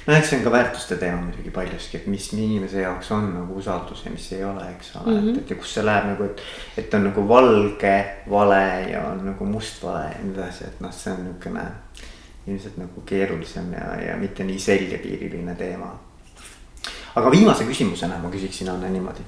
no 0.07 0.15
eks 0.15 0.31
see 0.31 0.39
on 0.39 0.45
ka 0.45 0.53
väärtuste 0.53 0.97
teema 1.01 1.21
muidugi 1.23 1.51
paljuski, 1.55 1.97
et 2.01 2.07
mis 2.11 2.29
inimese 2.37 2.83
jaoks 2.85 3.11
on 3.15 3.29
nagu 3.35 3.57
usaldus 3.59 4.05
ja 4.05 4.13
mis 4.15 4.29
ei 4.37 4.45
ole, 4.45 4.65
eks 4.77 4.97
ole 4.97 5.15
mm, 5.15 5.19
-hmm. 5.21 5.31
et, 5.31 5.45
et 5.45 5.51
ja 5.51 5.57
kus 5.57 5.75
see 5.75 5.85
läheb 5.85 6.09
nagu, 6.13 6.25
et. 6.25 6.43
et 6.79 6.95
on 6.95 7.05
nagu 7.09 7.29
valge 7.29 7.95
vale 8.31 8.65
ja 8.91 9.07
on 9.11 9.25
nagu 9.27 9.45
must 9.45 9.83
vale 9.83 10.05
ja 10.13 10.19
nii 10.23 10.35
edasi, 10.35 10.65
et 10.65 10.81
noh, 10.81 10.93
see 10.95 11.13
on 11.13 11.25
niisugune 11.27 11.67
ilmselt 12.47 12.77
nagu 12.77 13.03
keerulisem 13.07 13.73
ja, 13.73 13.93
ja 14.07 14.17
mitte 14.17 14.45
nii 14.45 14.59
selgepiiriline 14.59 15.55
teema. 15.55 15.93
aga 17.15 17.31
viimase 17.31 17.65
küsimusena 17.65 18.19
ma 18.19 18.31
küsiksin 18.31 18.71
Anne 18.71 18.91
niimoodi. 18.91 19.23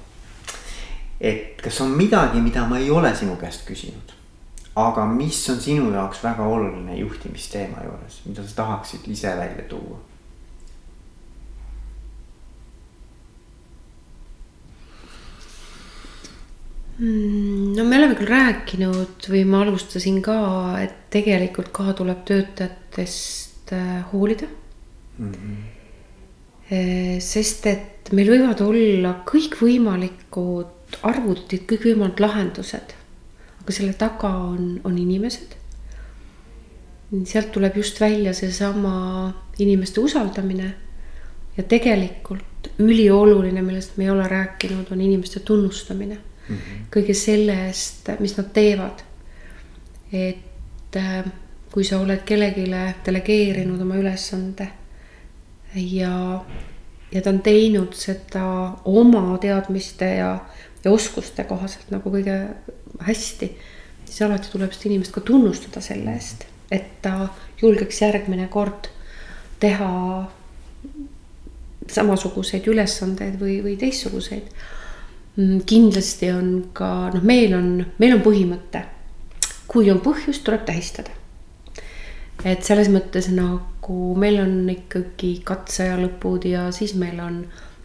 et 1.21 1.61
kas 1.61 1.81
on 1.81 1.91
midagi, 1.91 2.41
mida 2.41 2.65
ma 2.67 2.77
ei 2.77 2.91
ole 2.91 3.15
sinu 3.15 3.35
käest 3.35 3.67
küsinud, 3.67 4.15
aga 4.75 5.05
mis 5.05 5.49
on 5.49 5.61
sinu 5.61 5.93
jaoks 5.93 6.23
väga 6.23 6.43
oluline 6.43 6.97
juhtimisteema 6.97 7.83
juures, 7.83 8.21
mida 8.25 8.43
sa 8.43 8.55
tahaksid 8.55 9.07
ise 9.07 9.37
välja 9.37 9.63
tuua? 9.69 9.99
No 16.99 17.83
me 17.83 17.97
oleme 17.97 18.15
küll 18.15 18.29
rääkinud 18.29 19.25
või 19.27 19.41
ma 19.49 19.65
alustasin 19.65 20.21
ka, 20.23 20.35
et 20.79 21.09
tegelikult 21.11 21.73
ka 21.75 21.91
tuleb 21.97 22.21
töötajatest 22.27 23.73
äh, 23.75 24.05
hoolida 24.13 24.47
mm. 25.17 25.31
-hmm. 25.31 27.17
sest 27.19 27.67
et 27.67 28.11
meil 28.15 28.31
võivad 28.31 28.61
olla 28.63 29.11
kõikvõimalikud 29.27 31.01
arvutid, 31.03 31.65
kõikvõimalikud 31.67 32.23
lahendused. 32.23 32.95
aga 33.61 33.71
selle 33.73 33.93
taga 33.93 34.29
on, 34.29 34.79
on 34.83 34.97
inimesed. 34.97 35.55
sealt 37.25 37.51
tuleb 37.51 37.75
just 37.75 37.99
välja 38.01 38.33
seesama 38.33 39.33
inimeste 39.59 39.99
usaldamine. 39.99 40.75
ja 41.57 41.63
tegelikult 41.63 42.71
ülioluline, 42.79 43.61
millest 43.61 43.97
me 43.97 44.03
ei 44.03 44.09
ole 44.09 44.27
rääkinud, 44.27 44.87
on 44.91 45.01
inimeste 45.01 45.39
tunnustamine 45.39 46.17
mm 46.49 46.55
-hmm. 46.55 46.85
kõige 46.95 47.13
selle 47.13 47.67
eest, 47.67 48.09
mis 48.19 48.37
nad 48.37 48.53
teevad. 48.53 49.03
et 50.13 50.95
äh, 50.95 51.25
kui 51.71 51.83
sa 51.83 51.99
oled 51.99 52.21
kellelegi 52.23 52.71
delegeerinud 53.05 53.81
oma 53.81 53.95
ülesande 53.95 54.67
ja, 55.75 56.45
ja 57.11 57.21
ta 57.21 57.29
on 57.29 57.41
teinud 57.43 57.93
seda 57.99 58.45
oma 58.85 59.37
teadmiste 59.41 60.05
ja, 60.05 60.29
ja 60.83 60.91
oskuste 60.91 61.43
kohaselt 61.43 61.91
nagu 61.91 62.11
kõige 62.13 62.37
hästi, 63.03 63.49
siis 64.05 64.21
alati 64.21 64.51
tuleb 64.53 64.71
seda 64.71 64.89
inimest 64.91 65.11
ka 65.15 65.23
tunnustada 65.25 65.83
selle 65.83 66.15
eest, 66.15 66.45
et 66.71 67.01
ta 67.01 67.27
julgeks 67.61 68.01
järgmine 68.01 68.47
kord 68.53 68.87
teha 69.59 69.91
samasuguseid 71.91 72.67
ülesandeid 72.71 73.35
või, 73.41 73.59
või 73.65 73.75
teistsuguseid 73.79 74.47
kindlasti 75.35 76.31
on 76.31 76.51
ka 76.73 77.09
noh, 77.13 77.23
meil 77.23 77.53
on, 77.57 77.69
meil 77.99 78.15
on 78.15 78.23
põhimõte, 78.23 78.85
kui 79.67 79.89
on 79.91 79.99
põhjust, 80.03 80.45
tuleb 80.47 80.63
tähistada. 80.67 81.11
et 82.45 82.63
selles 82.63 82.91
mõttes 82.91 83.27
nagu 83.33 84.15
meil 84.19 84.39
on 84.39 84.69
ikkagi 84.69 85.39
katseaja 85.43 85.97
lõpud 85.97 86.45
ja 86.47 86.69
siis 86.71 86.93
meil 86.95 87.19
on 87.19 87.41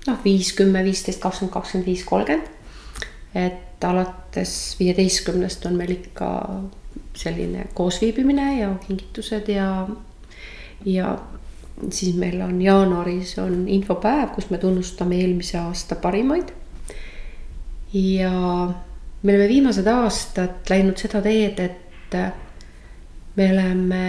noh, 0.07 0.19
viis, 0.25 0.53
kümme, 0.53 0.85
viisteist, 0.85 1.21
kakskümmend, 1.23 1.55
kakskümmend 1.55 1.87
viis, 1.87 2.05
kolmkümmend. 2.05 2.47
et 3.35 3.85
alates 3.85 4.77
viieteistkümnest 4.79 5.67
on 5.67 5.77
meil 5.77 5.97
ikka 5.97 6.31
selline 7.17 7.67
koosviibimine 7.75 8.61
ja 8.61 8.71
kingitused 8.87 9.49
ja, 9.49 9.89
ja 10.85 11.19
siis 11.91 12.15
meil 12.15 12.41
on 12.47 12.63
jaanuaris 12.63 13.39
on 13.43 13.65
infopäev, 13.69 14.37
kus 14.37 14.51
me 14.51 14.59
tunnustame 14.59 15.19
eelmise 15.19 15.59
aasta 15.59 15.97
parimaid 15.97 16.60
ja 17.93 18.33
me 19.23 19.33
oleme 19.33 19.49
viimased 19.49 19.87
aastad 19.87 20.71
läinud 20.71 21.01
seda 21.01 21.23
teed, 21.25 21.59
et 21.61 22.17
me 23.37 23.49
oleme, 23.53 24.05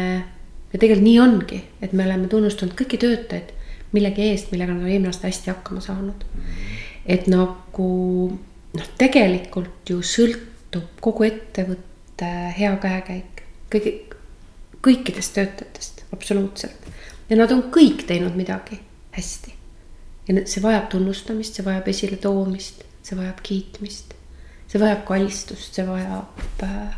ja 0.73 0.79
tegelikult 0.79 1.05
nii 1.05 1.17
ongi, 1.19 1.63
et 1.81 1.93
me 1.93 2.05
oleme 2.05 2.29
tunnustanud 2.31 2.75
kõiki 2.77 2.99
töötajaid, 3.01 3.51
millegi 3.95 4.29
eest, 4.29 4.51
millega 4.53 4.73
nad 4.73 4.85
on 4.85 4.91
eelmine 4.91 5.11
aasta 5.11 5.27
hästi 5.29 5.51
hakkama 5.51 5.83
saanud. 5.83 6.25
et 7.05 7.27
nagu 7.27 7.87
noh, 8.77 8.89
tegelikult 8.97 9.89
ju 9.89 10.03
sõltub 10.05 11.01
kogu 11.01 11.25
ettevõtte 11.27 12.29
hea 12.57 12.75
käekäik 12.81 13.41
kõigi, 13.73 13.95
kõikidest 14.85 15.33
töötajatest 15.35 16.05
absoluutselt. 16.13 16.87
ja 17.29 17.39
nad 17.39 17.51
on 17.51 17.67
kõik 17.73 18.05
teinud 18.07 18.37
midagi 18.37 18.79
hästi. 19.17 19.53
ja 20.27 20.45
see 20.45 20.63
vajab 20.63 20.89
tunnustamist, 20.89 21.57
see 21.57 21.65
vajab 21.65 21.87
esiletoomist, 21.87 22.85
see 23.03 23.17
vajab 23.17 23.41
kiitmist, 23.43 24.13
see 24.69 24.81
vajab 24.81 25.03
kalistust, 25.07 25.73
see 25.75 25.87
vajab 25.87 26.63
äh, 26.65 26.93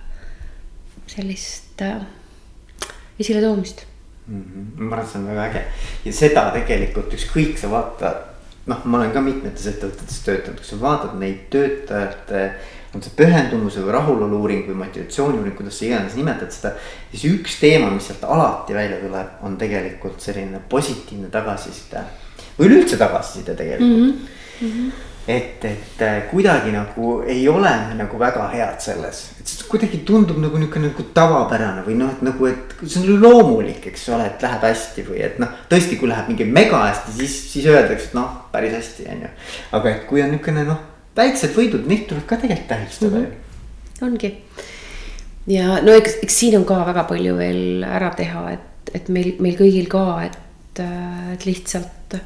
sellist 1.07 1.81
äh, 1.81 2.03
esiletoomist 3.19 3.85
mm. 4.27 4.43
-hmm. 4.43 4.83
ma 4.83 4.95
arvan, 4.95 5.05
et 5.05 5.11
see 5.11 5.19
on 5.19 5.27
väga 5.27 5.47
äge 5.49 5.63
ja 6.05 6.13
seda 6.13 6.45
tegelikult 6.53 7.13
ükskõik 7.17 7.57
sa 7.59 7.71
vaata, 7.71 8.13
noh, 8.65 8.85
ma 8.85 8.99
olen 8.99 9.11
ka 9.11 9.21
mitmetes 9.21 9.67
ettevõtetes 9.67 10.23
töötanud, 10.25 10.59
kui 10.61 10.69
sa 10.69 10.79
vaatad 10.81 11.19
neid 11.19 11.49
töötajate. 11.49 12.53
on 12.93 13.01
see 13.01 13.13
pühendumuse 13.17 13.81
või 13.81 13.91
rahulolu 13.91 14.39
uuring 14.43 14.67
või 14.67 14.75
motivatsiooni 14.83 15.39
uuring, 15.39 15.55
kuidas 15.57 15.79
sa 15.79 15.85
iganes 15.85 16.13
nimetad 16.15 16.51
seda. 16.53 16.75
siis 17.11 17.23
üks 17.25 17.55
teema, 17.59 17.89
mis 17.89 18.05
sealt 18.07 18.23
alati 18.23 18.73
välja 18.73 18.99
tuleb, 19.01 19.31
on 19.41 19.57
tegelikult 19.57 20.21
selline 20.21 20.59
positiivne 20.69 21.29
tagasiside 21.33 22.03
või 22.59 22.69
üleüldse 22.69 22.97
tagasiside 22.97 23.55
tegelikult 23.55 24.21
mm. 24.61 24.69
-hmm 24.69 25.12
et, 25.27 25.65
et 25.65 26.01
äh, 26.01 26.17
kuidagi 26.31 26.71
nagu 26.73 27.21
ei 27.27 27.45
ole 27.47 27.71
nagu 27.95 28.19
väga 28.19 28.47
head 28.51 28.81
selles, 28.83 29.21
et 29.39 29.47
see 29.47 29.67
kuidagi 29.71 30.01
tundub 30.07 30.39
nagu 30.43 30.59
niisugune 30.59 30.89
nagu 30.89 31.05
tavapärane 31.15 31.85
või 31.85 31.95
noh, 31.99 32.11
et 32.11 32.25
nagu, 32.27 32.49
et 32.51 32.73
see 32.83 33.05
on 33.05 33.21
loomulik, 33.23 33.85
eks 33.93 34.09
ole, 34.11 34.27
et 34.27 34.43
läheb 34.43 34.65
hästi 34.67 35.05
või 35.07 35.21
et 35.23 35.39
noh. 35.39 35.53
tõesti, 35.71 35.99
kui 35.99 36.11
läheb 36.11 36.27
mingi 36.31 36.47
mega 36.47 36.81
hästi, 36.89 37.15
siis, 37.21 37.37
siis 37.53 37.69
öeldakse, 37.71 38.11
et 38.11 38.17
noh, 38.19 38.35
päris 38.51 38.75
hästi, 38.75 39.07
on 39.15 39.23
ju. 39.23 39.31
aga 39.79 39.93
et 39.93 40.03
kui 40.09 40.25
on 40.25 40.35
niisugune 40.35 40.67
noh, 40.67 40.83
väiksed 41.15 41.55
võidud, 41.55 41.87
neid 41.87 42.05
tuleb 42.09 42.27
ka 42.27 42.41
tegelikult 42.41 42.69
tähistada 42.73 43.15
mm 43.15 43.25
-hmm.. 43.25 44.07
ongi 44.09 44.33
ja 45.47 45.79
no 45.85 45.95
eks, 45.95 46.19
eks 46.25 46.39
siin 46.43 46.59
on 46.59 46.67
ka 46.67 46.83
väga 46.83 47.07
palju 47.07 47.37
veel 47.39 47.87
ära 47.87 48.11
teha, 48.17 48.45
et, 48.57 48.93
et 48.93 49.09
meil, 49.09 49.35
meil 49.39 49.55
kõigil 49.55 49.87
ka, 49.87 50.05
et, 50.27 50.83
et 50.83 51.45
lihtsalt 51.47 52.19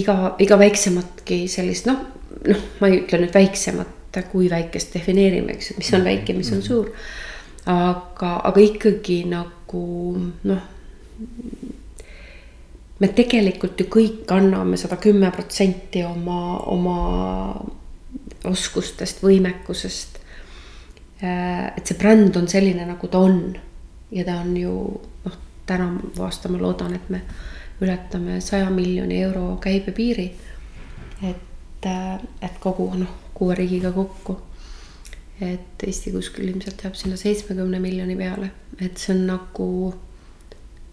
iga, 0.00 0.34
iga 0.42 0.58
väiksematki 0.58 1.44
sellist 1.50 1.88
noh, 1.88 2.00
noh, 2.48 2.62
ma 2.80 2.90
ei 2.90 3.02
ütle 3.02 3.20
nüüd 3.22 3.34
väiksemat, 3.34 4.20
kui 4.32 4.48
väikest 4.52 4.92
defineerime, 4.96 5.54
eks 5.56 5.70
ju, 5.70 5.78
mis 5.80 5.92
on 5.96 6.04
väike, 6.04 6.34
mis 6.36 6.52
on 6.52 6.60
mhm. 6.60 6.66
suur. 6.66 6.90
aga, 7.66 8.32
aga 8.48 8.60
ikkagi 8.60 9.22
nagu 9.30 9.84
noh. 10.48 10.62
me 12.98 13.08
tegelikult 13.08 13.80
ju 13.80 13.86
kõik 13.90 14.32
anname 14.34 14.76
sada 14.76 14.98
kümme 15.02 15.30
protsenti 15.34 16.02
oma, 16.06 16.58
oma 16.70 16.96
oskustest, 18.50 19.22
võimekusest. 19.22 20.18
et 21.22 21.86
see 21.86 21.98
bränd 21.98 22.36
on 22.36 22.48
selline, 22.50 22.84
nagu 22.86 23.08
ta 23.08 23.22
on 23.22 23.40
ja 24.12 24.24
ta 24.26 24.40
on 24.42 24.56
ju 24.56 24.74
noh, 25.24 25.36
tänavu 25.66 26.24
aasta 26.26 26.50
ma 26.50 26.58
loodan, 26.58 26.94
et 26.98 27.08
me 27.10 27.22
ületame 27.82 28.40
saja 28.40 28.70
miljoni 28.70 29.22
euro 29.22 29.56
käibepiiri. 29.62 30.32
et, 31.22 31.86
äh, 31.86 32.20
et 32.42 32.58
kogu 32.60 32.90
noh, 32.94 33.08
kuue 33.34 33.54
riigiga 33.54 33.92
kokku. 33.92 34.38
et 35.40 35.82
Eesti 35.86 36.12
kuskil 36.12 36.48
ilmselt 36.48 36.84
jääb 36.84 36.94
sinna 36.94 37.16
seitsmekümne 37.16 37.80
miljoni 37.82 38.14
peale, 38.16 38.50
et 38.80 38.98
see 38.98 39.14
on 39.14 39.26
nagu, 39.26 39.94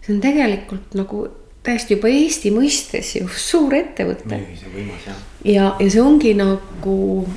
see 0.02 0.16
on 0.16 0.22
tegelikult 0.22 0.96
nagu 0.98 1.28
täiesti 1.64 1.94
juba 1.94 2.10
Eesti 2.10 2.52
mõistes 2.56 3.12
ju 3.20 3.28
suur 3.30 3.76
ettevõte. 3.78 4.40
ja, 5.46 5.76
ja 5.80 5.90
see 5.90 6.02
ongi 6.02 6.34
nagu, 6.34 7.28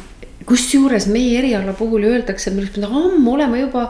kusjuures 0.49 1.07
meie 1.13 1.39
eriala 1.43 1.75
puhul 1.77 2.07
ju 2.07 2.15
öeldakse, 2.15 2.51
et 2.51 2.57
me 2.57 2.65
oleks 2.65 2.75
pidanud 2.79 3.13
ammu 3.13 3.35
olema 3.37 3.61
juba 3.61 3.85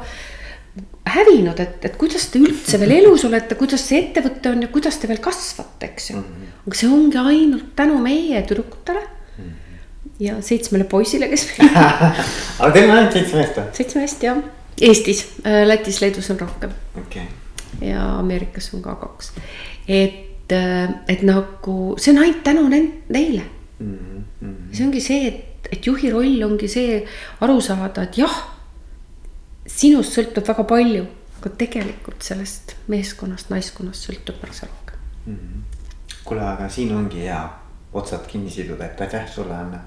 hävinud, 1.07 1.59
et, 1.61 1.84
et 1.84 1.96
kuidas 1.98 2.28
te 2.30 2.40
üldse 2.42 2.78
veel 2.80 2.94
elus 3.00 3.24
olete, 3.26 3.57
kuidas 3.59 3.82
see 3.88 3.98
ettevõte 4.05 4.53
on 4.53 4.62
ja 4.64 4.70
kuidas 4.72 4.98
te 5.03 5.11
veel 5.11 5.20
kasvate, 5.22 5.88
eks 5.90 6.11
ju. 6.12 6.16
-hmm. 6.20 6.55
aga 6.66 6.78
see 6.78 6.88
ongi 6.88 7.18
ainult 7.18 7.74
tänu 7.76 7.98
meie 7.98 8.42
tüdrukutele. 8.46 9.03
-hmm. 9.03 9.53
ja 10.20 10.40
seitsmele 10.42 10.84
poisile, 10.84 11.28
kes 11.28 11.46
meil 11.59 11.76
aga 11.76 12.70
teil 12.72 12.90
on 12.90 12.96
ainult 12.96 13.12
seitse 13.12 13.36
meest 13.36 13.59
või? 13.59 13.66
seitse 13.72 13.98
meest 13.98 14.22
jah, 14.22 14.42
Eestis, 14.80 15.26
äh, 15.46 15.66
Lätis, 15.66 16.00
Leedus 16.00 16.30
on 16.30 16.40
rohkem 16.40 16.70
okay.. 16.98 17.26
ja 17.80 18.18
Ameerikas 18.18 18.70
on 18.74 18.82
ka 18.82 18.94
kaks, 18.94 19.32
et, 19.88 20.53
äh, 20.53 20.88
et 21.09 21.22
nagu 21.22 21.96
see 21.98 22.14
on 22.14 22.22
ainult 22.22 22.42
tänu 22.44 22.68
neile 22.68 23.42
mm. 23.78 24.24
-hmm. 24.42 24.57
see 24.72 24.86
ongi 24.86 25.00
see, 25.00 25.28
et, 25.28 25.68
et 25.72 25.86
juhi 25.86 26.11
roll 26.11 26.42
ongi 26.42 26.68
see 26.68 27.05
aru 27.40 27.61
saada, 27.61 28.03
et 28.03 28.18
jah 28.18 28.61
sinust 29.83 30.18
sõltub 30.18 30.47
väga 30.49 30.64
palju, 30.68 31.07
aga 31.41 31.55
tegelikult 31.59 32.22
sellest 32.22 32.76
meeskonnast, 32.93 33.51
naiskonnast 33.51 34.09
sõltub 34.09 34.39
märksa 34.43 34.68
rohkem. 34.70 35.01
Mm 35.26 35.39
-hmm.. 35.39 36.20
kuule, 36.24 36.45
aga 36.47 36.68
siin 36.68 36.95
ongi 36.97 37.26
hea 37.26 37.43
otsad 37.93 38.26
kinni 38.26 38.51
siduda, 38.51 38.85
et 38.85 39.01
aitäh 39.01 39.28
sulle, 39.28 39.55
Anne 39.55 39.80